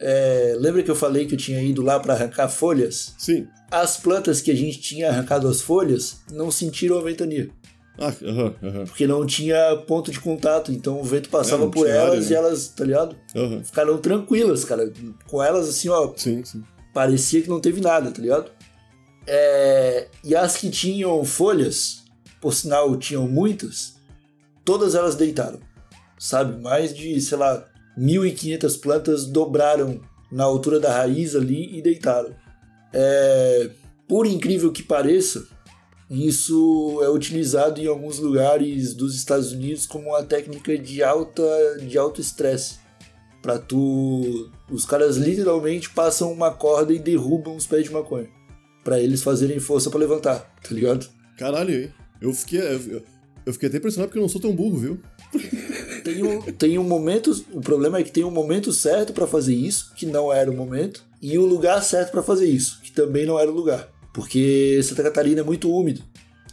é, 0.00 0.54
lembra 0.58 0.82
que 0.82 0.90
eu 0.90 0.94
falei 0.96 1.26
que 1.26 1.34
eu 1.34 1.38
tinha 1.38 1.60
ido 1.62 1.82
lá 1.82 1.98
para 2.00 2.14
arrancar 2.14 2.48
folhas? 2.48 3.14
Sim. 3.18 3.46
As 3.70 3.96
plantas 3.96 4.40
que 4.40 4.50
a 4.50 4.54
gente 4.54 4.80
tinha 4.80 5.08
arrancado 5.10 5.48
as 5.48 5.60
folhas 5.60 6.18
não 6.30 6.50
sentiram 6.50 6.98
a 6.98 7.02
ventania, 7.02 7.50
Ah, 7.98 8.12
aham. 8.22 8.84
porque 8.86 9.06
não 9.06 9.24
tinha 9.26 9.76
ponto 9.86 10.10
de 10.10 10.20
contato, 10.20 10.70
então 10.72 11.00
o 11.00 11.04
vento 11.04 11.28
passava 11.28 11.64
É, 11.64 11.68
por 11.68 11.84
tinha 11.86 12.00
área, 12.00 12.12
elas 12.14 12.26
né? 12.26 12.32
e 12.32 12.34
elas, 12.34 12.68
tá 12.68 12.84
ligado? 12.84 13.16
Ficaram 13.64 13.98
tranquilas, 13.98 14.64
cara. 14.64 14.92
Com 15.28 15.42
elas 15.42 15.68
assim, 15.68 15.88
ó, 15.88 16.12
Sim, 16.16 16.44
sim. 16.44 16.62
parecia 16.92 17.40
que 17.42 17.48
não 17.48 17.60
teve 17.60 17.80
nada, 17.80 18.10
tá 18.10 18.20
ligado? 18.20 18.50
É, 19.26 20.08
e 20.22 20.34
as 20.36 20.56
que 20.56 20.68
tinham 20.70 21.24
folhas, 21.24 22.04
por 22.40 22.52
sinal 22.52 22.96
tinham 22.96 23.26
muitas, 23.26 23.94
todas 24.64 24.94
elas 24.94 25.14
deitaram, 25.14 25.60
sabe? 26.18 26.60
Mais 26.62 26.94
de, 26.94 27.20
sei 27.20 27.38
lá, 27.38 27.64
1.500 27.98 28.80
plantas 28.80 29.26
dobraram 29.26 30.00
na 30.30 30.44
altura 30.44 30.80
da 30.80 30.92
raiz 30.92 31.34
ali 31.36 31.76
e 31.76 31.82
deitaram. 31.82 32.34
É, 32.92 33.70
por 34.08 34.26
incrível 34.26 34.70
que 34.72 34.82
pareça, 34.82 35.46
isso 36.10 37.00
é 37.02 37.08
utilizado 37.08 37.80
em 37.80 37.86
alguns 37.86 38.18
lugares 38.18 38.94
dos 38.94 39.14
Estados 39.14 39.52
Unidos 39.52 39.86
como 39.86 40.10
uma 40.10 40.22
técnica 40.22 40.76
de 40.76 41.02
alta 41.02 41.42
de 41.80 41.96
alto 41.96 42.20
estresse. 42.20 42.78
Pra 43.42 43.58
tu. 43.58 44.50
Os 44.70 44.86
caras 44.86 45.16
literalmente 45.16 45.90
passam 45.90 46.32
uma 46.32 46.50
corda 46.50 46.92
e 46.92 46.98
derrubam 46.98 47.56
os 47.56 47.66
pés 47.66 47.84
de 47.84 47.92
maconha. 47.92 48.28
Pra 48.82 48.98
eles 48.98 49.22
fazerem 49.22 49.60
força 49.60 49.90
pra 49.90 49.98
levantar, 49.98 50.40
tá 50.62 50.74
ligado? 50.74 51.06
Caralho? 51.38 51.92
Eu 52.20 52.32
fiquei. 52.32 52.60
Eu, 52.60 53.02
eu 53.44 53.52
fiquei 53.52 53.68
até 53.68 53.78
impressionado 53.78 54.08
porque 54.08 54.18
eu 54.18 54.22
não 54.22 54.28
sou 54.28 54.40
tão 54.40 54.54
burro, 54.54 54.78
viu? 54.78 55.00
Tem 56.04 56.22
um, 56.22 56.40
tem 56.40 56.78
um 56.78 56.84
momento. 56.84 57.44
O 57.50 57.60
problema 57.60 57.98
é 57.98 58.02
que 58.02 58.12
tem 58.12 58.24
um 58.24 58.30
momento 58.30 58.72
certo 58.72 59.12
pra 59.12 59.26
fazer 59.26 59.54
isso, 59.54 59.92
que 59.96 60.04
não 60.04 60.32
era 60.32 60.50
o 60.50 60.54
momento, 60.54 61.02
e 61.20 61.38
o 61.38 61.46
lugar 61.46 61.82
certo 61.82 62.10
pra 62.10 62.22
fazer 62.22 62.46
isso, 62.46 62.80
que 62.82 62.92
também 62.92 63.24
não 63.24 63.38
era 63.38 63.50
o 63.50 63.54
lugar. 63.54 63.88
Porque 64.12 64.80
Santa 64.84 65.02
Catarina 65.02 65.40
é 65.40 65.44
muito 65.44 65.74
úmido. 65.74 66.02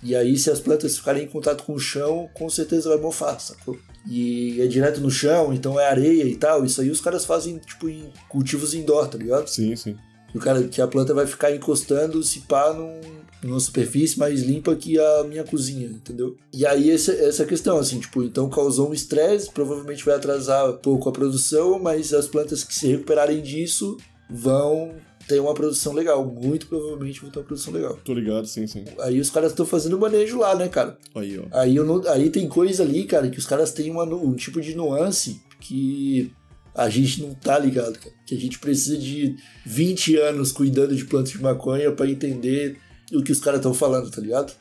E 0.01 0.15
aí, 0.15 0.35
se 0.37 0.49
as 0.49 0.59
plantas 0.59 0.97
ficarem 0.97 1.25
em 1.25 1.27
contato 1.27 1.63
com 1.63 1.73
o 1.73 1.79
chão, 1.79 2.27
com 2.33 2.49
certeza 2.49 2.89
vai 2.89 2.97
mofar, 2.97 3.39
sacou? 3.39 3.77
E 4.09 4.59
é 4.59 4.65
direto 4.65 4.99
no 4.99 5.11
chão, 5.11 5.53
então 5.53 5.79
é 5.79 5.85
areia 5.85 6.23
e 6.23 6.35
tal. 6.35 6.65
Isso 6.65 6.81
aí 6.81 6.89
os 6.89 7.01
caras 7.01 7.23
fazem, 7.23 7.59
tipo, 7.59 7.87
em 7.87 8.11
cultivos 8.27 8.73
indoor, 8.73 9.07
tá 9.07 9.17
ligado? 9.17 9.47
Sim, 9.47 9.75
sim. 9.75 9.95
O 10.33 10.39
cara, 10.39 10.63
que 10.63 10.81
a 10.81 10.87
planta 10.87 11.13
vai 11.13 11.27
ficar 11.27 11.53
encostando, 11.53 12.23
se 12.23 12.39
pá, 12.39 12.73
num, 12.73 12.99
numa 13.43 13.59
superfície 13.59 14.19
mais 14.19 14.41
limpa 14.41 14.75
que 14.75 14.99
a 14.99 15.23
minha 15.23 15.43
cozinha, 15.43 15.87
entendeu? 15.87 16.35
E 16.53 16.65
aí 16.65 16.91
essa, 16.91 17.11
essa 17.11 17.45
questão, 17.45 17.77
assim, 17.77 17.99
tipo, 17.99 18.21
então 18.23 18.49
causou 18.49 18.89
um 18.89 18.93
estresse, 18.93 19.49
provavelmente 19.51 20.05
vai 20.05 20.15
atrasar 20.15 20.69
um 20.69 20.77
pouco 20.77 21.09
a 21.09 21.11
produção, 21.11 21.79
mas 21.79 22.13
as 22.13 22.27
plantas 22.27 22.63
que 22.63 22.73
se 22.75 22.87
recuperarem 22.87 23.41
disso 23.41 23.97
vão 24.29 24.93
ter 25.27 25.39
uma 25.39 25.53
produção 25.53 25.93
legal, 25.93 26.25
muito 26.25 26.67
provavelmente 26.67 27.21
vão 27.21 27.29
ter 27.29 27.39
uma 27.39 27.45
produção 27.45 27.73
legal. 27.73 27.97
Tô 28.03 28.13
ligado, 28.13 28.45
sim, 28.47 28.65
sim. 28.67 28.83
Aí 28.99 29.19
os 29.19 29.29
caras 29.29 29.51
estão 29.51 29.65
fazendo 29.65 29.97
manejo 29.99 30.37
lá, 30.39 30.55
né, 30.55 30.67
cara? 30.67 30.97
Aí, 31.15 31.37
ó. 31.39 31.43
Aí, 31.57 31.75
eu 31.75 31.85
não- 31.85 32.05
aí 32.09 32.29
tem 32.29 32.47
coisa 32.47 32.83
ali, 32.83 33.03
cara, 33.05 33.29
que 33.29 33.37
os 33.39 33.45
caras 33.45 33.71
têm 33.71 33.89
uma, 33.91 34.03
um 34.03 34.33
tipo 34.33 34.59
de 34.59 34.75
nuance 34.75 35.41
que 35.59 36.31
a 36.73 36.89
gente 36.89 37.21
não 37.21 37.33
tá 37.33 37.57
ligado, 37.59 37.97
cara. 37.99 38.13
Que 38.25 38.35
a 38.35 38.39
gente 38.39 38.57
precisa 38.59 38.97
de 38.97 39.35
20 39.65 40.15
anos 40.17 40.51
cuidando 40.51 40.95
de 40.95 41.05
plantas 41.05 41.31
de 41.31 41.41
maconha 41.41 41.91
pra 41.91 42.09
entender 42.09 42.77
o 43.17 43.23
que 43.23 43.31
os 43.31 43.39
caras 43.39 43.59
estão 43.59 43.73
falando, 43.73 44.09
tá 44.11 44.21
ligado? 44.21 44.53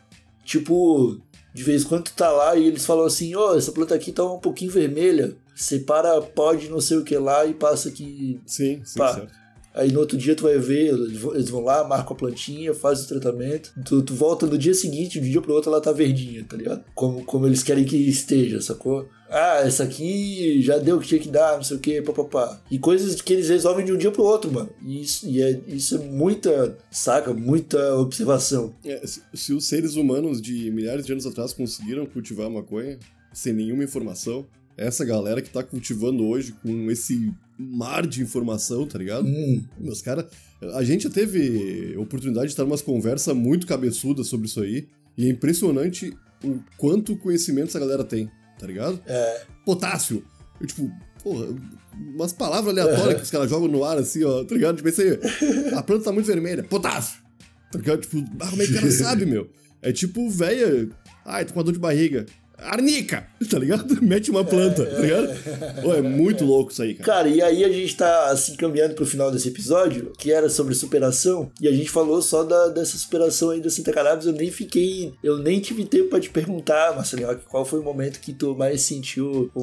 Tipo, 0.45 1.19
de 1.55 1.63
vez 1.63 1.83
em 1.83 1.87
quando 1.87 2.05
tu 2.05 2.13
tá 2.15 2.31
lá 2.31 2.57
e 2.57 2.67
eles 2.67 2.85
falam 2.85 3.05
assim, 3.05 3.35
ó, 3.35 3.55
essa 3.57 3.73
planta 3.73 3.95
aqui 3.95 4.13
tá 4.13 4.25
um 4.25 4.39
pouquinho 4.39 4.71
vermelha. 4.71 5.37
Separa 5.55 6.21
pó 6.23 6.55
de 6.55 6.69
não 6.69 6.81
sei 6.81 6.97
o 6.97 7.05
que 7.05 7.17
lá 7.19 7.45
e 7.45 7.53
passa 7.55 7.89
aqui 7.91 8.41
Sim, 8.47 8.81
sim, 8.85 8.99
Pá. 8.99 9.15
certo. 9.15 9.33
Aí 9.73 9.93
no 9.93 10.01
outro 10.01 10.17
dia 10.19 10.35
tu 10.35 10.43
vai 10.45 10.59
ver, 10.59 10.89
eles 10.89 11.19
vão- 11.19 11.35
eles 11.35 11.49
vão 11.49 11.61
lá, 11.63 11.85
marcam 11.87 12.15
a 12.15 12.17
plantinha, 12.17 12.75
fazem 12.75 13.05
o 13.05 13.09
tratamento. 13.09 13.73
Tu, 13.85 14.03
tu 14.03 14.15
volta 14.15 14.47
no 14.47 14.59
dia 14.59 14.75
seguinte, 14.75 15.21
de 15.21 15.29
um 15.29 15.31
dia 15.31 15.41
pro 15.41 15.53
outro 15.55 15.71
ela 15.71 15.81
tá 15.81 15.93
verdinha, 15.93 16.45
tá 16.49 16.57
ligado? 16.57 16.83
Como, 16.95 17.25
como 17.25 17.47
eles 17.47 17.63
querem 17.63 17.85
que 17.85 17.97
esteja, 17.97 18.61
sacou? 18.61 19.09
Ah, 19.31 19.61
essa 19.65 19.85
aqui 19.85 20.61
já 20.61 20.77
deu 20.77 20.97
o 20.97 21.01
que 21.01 21.07
tinha 21.07 21.21
que 21.21 21.29
dar, 21.29 21.57
não 21.57 21.63
sei 21.63 21.77
o 21.77 21.81
que, 21.81 22.03
papapá. 22.03 22.61
E 22.69 22.79
coisas 22.79 23.23
que 23.23 23.33
eles 23.33 23.49
resolvem 23.49 23.85
de 23.85 23.93
um 23.93 23.97
dia 23.97 24.11
pro 24.11 24.25
outro, 24.25 24.51
mano. 24.53 24.69
E 24.85 25.03
isso, 25.03 25.29
e 25.29 25.41
é, 25.41 25.61
isso 25.69 25.95
é 25.95 25.99
muita, 25.99 26.77
saca? 26.91 27.33
Muita 27.33 27.95
observação. 27.95 28.75
É, 28.85 29.07
se, 29.07 29.23
se 29.33 29.53
os 29.53 29.67
seres 29.67 29.95
humanos 29.95 30.43
de 30.43 30.71
milhares 30.73 31.07
de 31.07 31.13
anos 31.13 31.27
atrás 31.27 31.53
conseguiram 31.53 32.05
cultivar 32.07 32.47
a 32.47 32.51
maconha 32.51 32.99
sem 33.33 33.53
nenhuma 33.53 33.85
informação, 33.85 34.45
essa 34.77 35.05
galera 35.05 35.41
que 35.41 35.51
tá 35.51 35.63
cultivando 35.63 36.27
hoje 36.27 36.53
com 36.63 36.91
esse 36.91 37.33
mar 37.59 38.07
de 38.07 38.23
informação, 38.23 38.87
tá 38.87 38.99
ligado? 38.99 39.27
Hum, 39.27 39.63
Meus 39.79 40.01
caras, 40.03 40.25
a 40.75 40.83
gente 40.83 41.05
já 41.05 41.11
teve 41.11 41.95
oportunidade 41.99 42.47
de 42.47 42.53
estar 42.53 42.65
numa 42.65 42.79
conversa 42.79 43.35
muito 43.35 43.67
cabeçuda 43.67 44.25
sobre 44.25 44.47
isso 44.47 44.61
aí, 44.61 44.89
e 45.17 45.27
é 45.27 45.29
impressionante 45.29 46.17
o 46.43 46.59
quanto 46.79 47.17
conhecimento 47.17 47.69
essa 47.69 47.79
galera 47.79 48.03
tem, 48.03 48.31
tá 48.61 48.67
ligado? 48.67 49.01
é. 49.07 49.43
Potássio. 49.65 50.23
Eu, 50.61 50.67
tipo, 50.67 50.91
porra, 51.23 51.47
umas 52.15 52.33
palavras 52.33 52.77
aleatórias 52.77 53.17
que 53.17 53.23
os 53.23 53.31
caras 53.31 53.49
jogam 53.49 53.69
no 53.69 53.83
ar 53.85 53.97
assim, 53.97 54.23
ó, 54.25 54.45
tá 54.45 54.55
ligado? 54.55 54.83
Tipo, 54.83 54.89
aí, 55.01 55.75
a 55.75 55.83
planta 55.83 56.05
tá 56.05 56.13
muito 56.13 56.27
vermelha, 56.27 56.63
potássio. 56.63 57.21
Tá 57.73 57.79
ligado? 57.79 58.01
Tipo, 58.03 58.19
ah, 58.41 58.49
como 58.49 58.63
é 58.63 58.67
que 58.67 58.73
o 58.73 58.75
cara 58.75 58.91
sabe, 58.91 59.25
meu? 59.25 59.49
É 59.81 59.93
tipo, 59.93 60.29
velha, 60.29 60.89
ai, 61.25 61.45
tô 61.45 61.55
com 61.55 61.61
uma 61.61 61.65
dor 61.65 61.73
de 61.73 61.79
barriga. 61.79 62.27
Arnica, 62.63 63.27
tá 63.51 63.59
ligado? 63.59 63.99
Mete 64.03 64.31
uma 64.31 64.45
planta, 64.45 64.85
tá 64.87 64.99
ligado? 65.01 65.83
Pô, 65.83 65.95
é 65.95 66.03
muito 66.03 66.45
louco 66.45 66.73
isso 66.73 66.83
aí, 66.83 66.95
cara. 66.95 67.05
Cara, 67.25 67.29
e 67.29 67.43
aí 67.43 67.65
a 67.65 67.69
gente 67.71 67.97
tá 67.97 68.27
assim 68.31 68.55
caminhando 68.57 68.95
pro 68.95 69.07
final 69.07 69.31
desse 69.31 69.49
episódio, 69.49 70.13
que 70.19 70.33
era 70.33 70.49
sobre 70.49 70.75
superação, 70.75 71.51
e 71.61 71.67
a 71.69 71.73
gente 71.73 71.91
falou 71.91 72.21
só 72.23 72.43
da, 72.45 72.69
dessa 72.69 72.97
superação 72.99 73.51
aí 73.51 73.61
da 73.61 73.71
Santa 73.71 73.93
Cannabis, 73.93 74.27
eu 74.27 74.33
nem 74.33 74.51
fiquei, 74.51 75.13
eu 75.23 75.39
nem 75.39 75.61
tive 75.61 75.85
tempo 75.85 76.11
pra 76.11 76.21
te 76.21 76.31
perguntar, 76.31 76.95
Marcelinho, 76.95 77.39
qual 77.49 77.65
foi 77.65 77.81
o 77.81 77.83
momento 77.85 78.21
que 78.21 78.33
tu 78.33 78.55
mais 78.57 78.83
sentiu 78.83 79.51
um, 79.57 79.63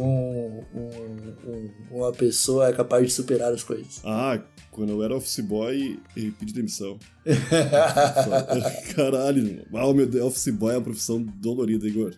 um- 0.73 1.33
um- 1.47 1.69
uma 1.97 2.11
pessoa 2.11 2.71
capaz 2.73 3.05
de 3.05 3.13
superar 3.13 3.51
as 3.53 3.63
coisas? 3.63 3.99
Ah, 4.03 4.41
quando 4.71 4.91
eu 4.91 5.03
era 5.03 5.15
office 5.15 5.39
boy 5.39 5.99
e 6.15 6.31
pedi 6.31 6.53
demissão. 6.53 6.97
Caralho. 8.95 9.65
Ah, 9.73 9.93
meu 9.93 10.05
Deus, 10.05 10.25
office 10.25 10.49
boy 10.53 10.73
é 10.73 10.77
uma 10.77 10.83
profissão 10.83 11.21
dolorida, 11.21 11.87
Igor. 11.87 12.13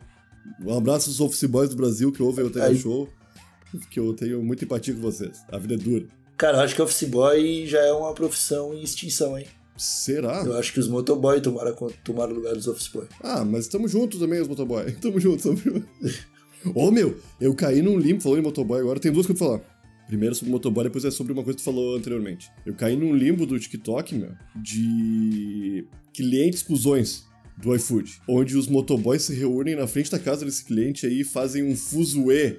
Um 0.66 0.78
abraço 0.78 1.10
aos 1.10 1.20
office 1.20 1.44
boys 1.46 1.70
do 1.70 1.76
Brasil 1.76 2.12
que 2.12 2.22
ouvem 2.22 2.46
o 2.46 2.50
TV 2.50 2.66
Aí. 2.66 2.78
Show, 2.78 3.10
que 3.90 4.00
eu 4.00 4.14
tenho 4.14 4.44
muita 4.44 4.66
empatia 4.66 4.94
com 4.94 5.02
vocês. 5.02 5.42
A 5.52 5.58
vida 5.58 5.76
é 5.76 5.78
dura. 5.78 6.06
Cara, 6.38 6.58
eu 6.58 6.62
acho 6.62 6.76
que 6.76 6.82
office 6.82 7.10
boy 7.10 7.66
já 7.68 7.80
é 7.80 7.92
uma 7.92 8.14
profissão 8.14 8.74
em 8.74 8.82
extinção, 8.82 9.38
hein? 9.38 9.46
Será? 9.78 10.44
Eu 10.46 10.58
acho 10.58 10.74
que 10.74 10.80
os 10.80 10.90
motoboy 10.90 11.40
tomaram, 11.40 11.74
tomaram 12.04 12.34
lugar 12.34 12.54
dos 12.54 12.68
office 12.68 12.90
boy. 12.90 13.08
Ah, 13.22 13.46
mas 13.46 13.62
estamos 13.62 13.92
juntos 13.92 14.20
também, 14.20 14.42
os 14.42 14.48
motoboy. 14.48 14.92
Tamo 15.00 15.20
juntos, 15.20 15.44
tamo 15.44 15.58
juntos. 15.58 15.88
Ô, 16.76 16.92
meu, 16.92 17.18
eu 17.40 17.56
caí 17.56 17.82
num 17.82 17.98
limbo 17.98 18.22
falando 18.22 18.40
em 18.40 18.44
motoboy 18.44 18.82
agora. 18.82 19.00
Tem 19.00 19.12
duas 19.12 19.26
coisas 19.26 19.40
pra 19.40 19.48
falar. 19.58 19.80
Primeiro 20.08 20.36
sobre 20.36 20.52
motoboy, 20.52 20.84
depois 20.84 21.06
é 21.06 21.12
sobre 21.12 21.32
uma 21.32 21.44
coisa 21.44 21.58
que 21.58 21.64
tu 21.64 21.66
falou 21.66 21.96
anteriormente. 21.96 22.52
Eu 22.66 22.74
caí 22.74 22.98
num 22.98 23.14
limbo 23.14 23.46
do 23.46 23.58
TikTok, 23.58 24.16
meu, 24.16 24.32
de 24.56 25.86
clientes 26.14 26.64
cuzões 26.64 27.29
do 27.62 27.76
iFood. 27.76 28.22
Onde 28.28 28.58
os 28.58 28.68
motoboys 28.68 29.24
se 29.24 29.34
reúnem 29.34 29.76
na 29.76 29.88
frente 29.88 30.12
da 30.12 30.20
casa 30.20 30.46
desse 30.46 30.64
cliente 30.64 31.06
aí 31.06 31.22
e 31.22 31.24
fazem 31.24 31.64
um 31.64 31.76
fuzuê. 31.76 32.58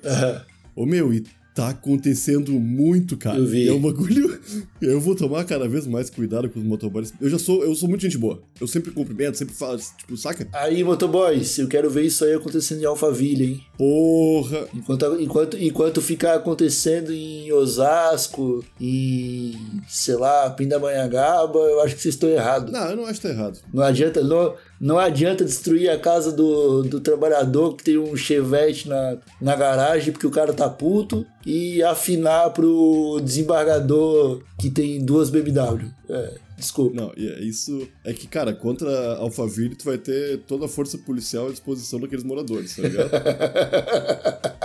Ô, 0.74 0.86
meu, 0.86 1.12
e 1.12 1.24
tá 1.54 1.70
acontecendo 1.70 2.52
muito, 2.52 3.16
cara. 3.16 3.38
Eu 3.38 3.46
vi. 3.46 3.68
É 3.68 3.72
um 3.72 3.80
bagulho... 3.80 4.38
Eu 4.80 5.00
vou 5.00 5.14
tomar 5.14 5.44
cada 5.44 5.68
vez 5.68 5.86
mais 5.86 6.08
cuidado 6.08 6.48
com 6.48 6.58
os 6.58 6.64
motoboys. 6.64 7.12
Eu 7.20 7.28
já 7.28 7.38
sou... 7.38 7.62
Eu 7.62 7.74
sou 7.74 7.88
muito 7.88 8.02
gente 8.02 8.16
boa. 8.16 8.42
Eu 8.60 8.66
sempre 8.66 8.90
cumprimento, 8.90 9.36
sempre 9.36 9.54
falo, 9.54 9.78
tipo, 9.78 10.16
saca? 10.16 10.48
Aí, 10.52 10.82
motoboys, 10.82 11.58
eu 11.58 11.68
quero 11.68 11.90
ver 11.90 12.04
isso 12.04 12.24
aí 12.24 12.32
acontecendo 12.32 12.80
em 12.80 12.86
Alphaville, 12.86 13.44
hein? 13.44 13.64
Porra! 13.80 14.68
Enquanto, 14.74 15.22
enquanto, 15.22 15.56
enquanto 15.56 16.02
ficar 16.02 16.34
acontecendo 16.34 17.14
em 17.14 17.50
Osasco, 17.50 18.62
em, 18.78 19.58
sei 19.88 20.16
lá, 20.16 20.50
Pindamonhangaba, 20.50 21.58
eu 21.60 21.80
acho 21.80 21.96
que 21.96 22.02
vocês 22.02 22.14
estão 22.14 22.28
errados. 22.28 22.70
Não, 22.70 22.90
eu 22.90 22.96
não 22.96 23.06
acho 23.06 23.22
que 23.22 23.28
tá 23.28 23.32
errado. 23.32 23.58
Não 23.72 23.82
adianta, 23.82 24.22
não, 24.22 24.54
não 24.78 24.98
adianta 24.98 25.46
destruir 25.46 25.88
a 25.88 25.98
casa 25.98 26.30
do, 26.30 26.82
do 26.82 27.00
trabalhador 27.00 27.74
que 27.74 27.84
tem 27.84 27.96
um 27.96 28.14
chevette 28.14 28.86
na, 28.86 29.16
na 29.40 29.56
garagem 29.56 30.12
porque 30.12 30.26
o 30.26 30.30
cara 30.30 30.52
tá 30.52 30.68
puto 30.68 31.24
e 31.46 31.82
afinar 31.82 32.50
pro 32.50 33.18
desembargador 33.24 34.42
que 34.58 34.68
tem 34.68 35.02
duas 35.02 35.30
BMW. 35.30 35.86
É, 36.10 36.34
desculpa. 36.60 36.94
Não, 36.94 37.12
é 37.16 37.40
isso 37.42 37.88
é 38.04 38.12
que, 38.12 38.26
cara, 38.26 38.54
contra 38.54 39.16
Alphaville 39.16 39.74
tu 39.74 39.84
vai 39.84 39.98
ter 39.98 40.38
toda 40.42 40.66
a 40.66 40.68
força 40.68 40.96
policial 40.98 41.48
à 41.48 41.50
disposição 41.50 41.98
daqueles 41.98 42.24
moradores, 42.24 42.76
tá 42.76 42.82
ligado? 42.82 43.10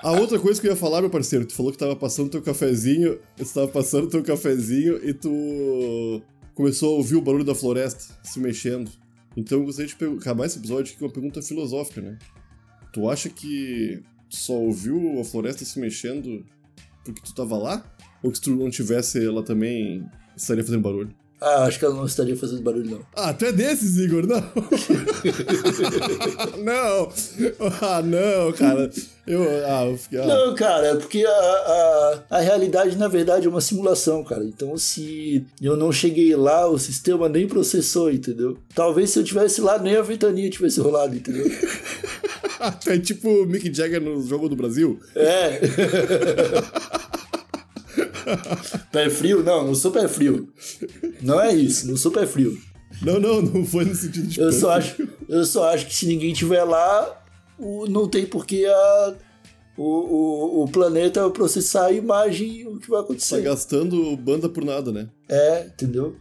A 0.00 0.12
outra 0.12 0.38
coisa 0.38 0.60
que 0.60 0.66
eu 0.66 0.70
ia 0.70 0.76
falar, 0.76 1.00
meu 1.00 1.10
parceiro, 1.10 1.44
tu 1.44 1.52
falou 1.52 1.72
que 1.72 1.76
tava 1.76 1.96
passando 1.96 2.30
teu 2.30 2.40
cafezinho, 2.40 3.18
tu 3.36 3.44
tava 3.52 3.68
passando 3.68 4.08
teu 4.08 4.22
cafezinho 4.22 4.98
e 5.04 5.12
tu 5.12 6.22
começou 6.54 6.94
a 6.94 6.96
ouvir 6.98 7.16
o 7.16 7.20
barulho 7.20 7.44
da 7.44 7.54
floresta 7.54 8.14
se 8.22 8.38
mexendo. 8.40 8.90
Então 9.36 9.58
eu 9.58 9.64
gostaria 9.64 9.92
de 9.92 10.04
acabar 10.18 10.46
esse 10.46 10.58
episódio 10.58 10.92
aqui 10.92 10.98
com 10.98 11.04
uma 11.04 11.12
pergunta 11.12 11.42
filosófica, 11.42 12.00
né? 12.00 12.16
Tu 12.92 13.08
acha 13.10 13.28
que 13.28 14.02
tu 14.30 14.36
só 14.36 14.54
ouviu 14.54 15.20
a 15.20 15.24
floresta 15.24 15.64
se 15.64 15.78
mexendo 15.78 16.42
porque 17.04 17.20
tu 17.20 17.34
tava 17.34 17.56
lá? 17.56 17.84
Ou 18.22 18.30
que 18.30 18.38
se 18.38 18.44
tu 18.44 18.50
não 18.50 18.70
tivesse, 18.70 19.24
ela 19.24 19.42
também 19.42 20.06
estaria 20.38 20.64
fazendo 20.64 20.82
barulho? 20.82 21.10
Ah, 21.40 21.64
acho 21.64 21.78
que 21.78 21.84
ela 21.84 21.94
não 21.94 22.04
estaria 22.04 22.36
fazendo 22.36 22.62
barulho, 22.62 22.90
não. 22.90 23.00
Ah, 23.14 23.32
tu 23.32 23.44
é 23.44 23.52
desses, 23.52 23.96
Igor? 23.96 24.26
Não. 24.26 24.42
não. 26.58 27.12
Ah, 27.80 28.02
não, 28.02 28.52
cara. 28.52 28.90
Eu, 29.24 29.44
ah, 29.66 29.86
eu 29.86 29.96
fiquei, 29.96 30.18
ah. 30.18 30.26
Não, 30.26 30.54
cara, 30.56 30.88
é 30.88 30.96
porque 30.96 31.24
a, 31.24 31.30
a, 31.30 32.24
a 32.30 32.40
realidade, 32.40 32.96
na 32.96 33.06
verdade, 33.06 33.46
é 33.46 33.50
uma 33.50 33.60
simulação, 33.60 34.24
cara. 34.24 34.42
Então, 34.42 34.76
se 34.76 35.46
eu 35.62 35.76
não 35.76 35.92
cheguei 35.92 36.34
lá, 36.34 36.66
o 36.66 36.78
sistema 36.78 37.28
nem 37.28 37.46
processou, 37.46 38.10
entendeu? 38.10 38.58
Talvez 38.74 39.10
se 39.10 39.20
eu 39.20 39.24
tivesse 39.24 39.60
lá, 39.60 39.78
nem 39.78 39.94
a 39.94 40.02
ventania 40.02 40.50
tivesse 40.50 40.80
rolado, 40.80 41.14
entendeu? 41.14 41.46
É 42.88 42.98
tipo 42.98 43.28
o 43.28 43.46
Mick 43.46 43.72
Jagger 43.72 44.00
no 44.00 44.20
Jogo 44.20 44.48
do 44.48 44.56
Brasil? 44.56 44.98
É. 45.14 45.60
pé 48.92 49.08
frio? 49.10 49.42
Não, 49.42 49.66
não 49.66 49.74
sou 49.74 49.90
pé 49.90 50.06
frio. 50.08 50.48
Não 51.22 51.40
é 51.40 51.52
isso, 51.54 51.86
não 51.88 51.96
sou 51.96 52.10
pé 52.12 52.26
frio. 52.26 52.56
Não, 53.02 53.20
não, 53.20 53.42
não 53.42 53.64
foi 53.64 53.84
no 53.84 53.94
sentido 53.94 54.26
de 54.26 54.40
Eu 54.40 54.50
só 54.52 54.70
acho, 54.72 55.06
eu 55.28 55.44
só 55.44 55.68
acho 55.72 55.86
que 55.86 55.94
se 55.94 56.06
ninguém 56.06 56.32
tiver 56.32 56.64
lá, 56.64 57.22
o- 57.58 57.86
não 57.86 58.08
tem 58.08 58.24
por 58.26 58.46
que 58.46 58.64
a, 58.66 59.14
o, 59.76 59.82
o, 59.84 60.64
o 60.64 60.68
planeta 60.68 61.28
processar 61.30 61.86
a 61.86 61.92
imagem 61.92 62.48
e 62.60 62.66
o 62.66 62.78
que 62.78 62.88
vai 62.88 62.98
Tá 63.00 63.04
acontecer. 63.04 63.42
gastando 63.42 64.16
banda 64.16 64.48
por 64.48 64.64
nada, 64.64 64.90
né? 64.90 65.08
É, 65.28 65.66
entendeu? 65.66 66.16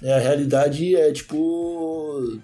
É, 0.00 0.14
a 0.14 0.18
realidade 0.18 0.94
é 0.96 1.12
tipo. 1.12 2.38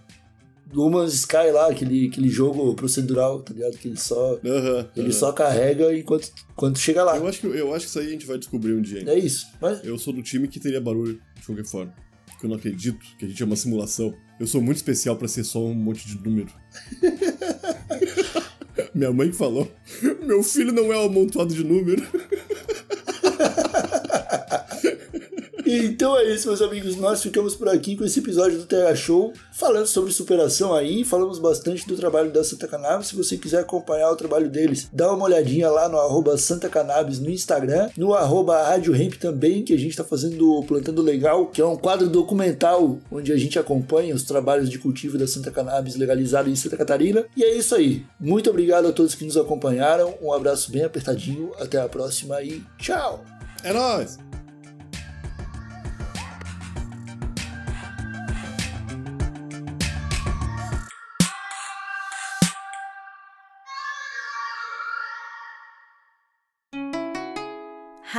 No 0.72 0.90
Man's 0.90 1.14
Sky 1.14 1.50
lá, 1.52 1.68
aquele, 1.70 2.08
aquele 2.08 2.28
jogo 2.28 2.74
procedural, 2.74 3.40
tá 3.40 3.54
ligado? 3.54 3.76
Que 3.78 3.88
ele 3.88 3.96
só, 3.96 4.38
Aham. 4.44 4.88
ele 4.94 5.06
aham. 5.06 5.12
só 5.12 5.32
carrega 5.32 5.96
enquanto, 5.96 6.30
enquanto 6.52 6.78
chega 6.78 7.02
lá. 7.04 7.16
Eu 7.16 7.26
acho, 7.26 7.40
que, 7.40 7.46
eu 7.46 7.74
acho 7.74 7.86
que 7.86 7.90
isso 7.90 7.98
aí 7.98 8.06
a 8.06 8.10
gente 8.10 8.26
vai 8.26 8.36
descobrir 8.38 8.74
um 8.74 8.82
dia. 8.82 9.02
É 9.10 9.18
isso. 9.18 9.46
Mas 9.60 9.82
Eu 9.84 9.96
sou 9.98 10.12
do 10.12 10.22
time 10.22 10.46
que 10.46 10.60
teria 10.60 10.80
barulho, 10.80 11.18
de 11.40 11.46
qualquer 11.46 11.64
forma. 11.64 11.94
Porque 12.26 12.44
eu 12.46 12.50
não 12.50 12.56
acredito 12.56 12.98
que 13.18 13.24
a 13.24 13.28
gente 13.28 13.42
é 13.42 13.46
uma 13.46 13.56
simulação. 13.56 14.14
Eu 14.38 14.46
sou 14.46 14.60
muito 14.60 14.76
especial 14.76 15.16
pra 15.16 15.26
ser 15.26 15.42
só 15.42 15.64
um 15.64 15.74
monte 15.74 16.06
de 16.06 16.22
número. 16.22 16.52
Minha 18.94 19.12
mãe 19.12 19.32
falou: 19.32 19.70
Meu 20.24 20.42
filho 20.42 20.72
não 20.72 20.92
é 20.92 20.98
um 20.98 21.06
amontoado 21.06 21.52
de 21.54 21.64
número. 21.64 22.02
Então 25.70 26.18
é 26.18 26.24
isso, 26.24 26.48
meus 26.48 26.62
amigos. 26.62 26.96
Nós 26.96 27.22
ficamos 27.22 27.54
por 27.54 27.68
aqui 27.68 27.94
com 27.94 28.02
esse 28.02 28.20
episódio 28.20 28.56
do 28.56 28.64
TH 28.64 28.96
Show, 28.96 29.34
falando 29.52 29.86
sobre 29.86 30.10
superação 30.12 30.74
aí. 30.74 31.04
Falamos 31.04 31.38
bastante 31.38 31.86
do 31.86 31.94
trabalho 31.94 32.32
da 32.32 32.42
Santa 32.42 32.66
Cannabis. 32.66 33.08
Se 33.08 33.16
você 33.16 33.36
quiser 33.36 33.60
acompanhar 33.60 34.10
o 34.10 34.16
trabalho 34.16 34.48
deles, 34.48 34.88
dá 34.90 35.12
uma 35.12 35.26
olhadinha 35.26 35.68
lá 35.68 35.86
no 35.86 35.98
arroba 35.98 36.38
Santa 36.38 36.70
Cannabis 36.70 37.18
no 37.18 37.28
Instagram, 37.28 37.90
no 37.98 38.14
arroba 38.14 38.62
Rádio 38.62 38.96
Hemp 38.96 39.16
também, 39.16 39.62
que 39.62 39.74
a 39.74 39.78
gente 39.78 39.90
está 39.90 40.02
fazendo 40.02 40.50
o 40.54 40.64
Plantando 40.64 41.02
Legal, 41.02 41.48
que 41.48 41.60
é 41.60 41.66
um 41.66 41.76
quadro 41.76 42.08
documental 42.08 42.98
onde 43.10 43.30
a 43.30 43.36
gente 43.36 43.58
acompanha 43.58 44.14
os 44.14 44.22
trabalhos 44.22 44.70
de 44.70 44.78
cultivo 44.78 45.18
da 45.18 45.26
Santa 45.26 45.50
Cannabis 45.50 45.96
legalizado 45.96 46.48
em 46.48 46.56
Santa 46.56 46.78
Catarina. 46.78 47.26
E 47.36 47.44
é 47.44 47.54
isso 47.54 47.74
aí. 47.74 48.06
Muito 48.18 48.48
obrigado 48.48 48.88
a 48.88 48.92
todos 48.92 49.14
que 49.14 49.24
nos 49.26 49.36
acompanharam. 49.36 50.14
Um 50.22 50.32
abraço 50.32 50.72
bem 50.72 50.84
apertadinho. 50.84 51.52
Até 51.60 51.78
a 51.78 51.88
próxima 51.90 52.42
e 52.42 52.62
tchau! 52.78 53.22
É 53.62 53.70
nóis! 53.70 54.37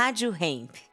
Rádio 0.00 0.30
Hemp. 0.30 0.89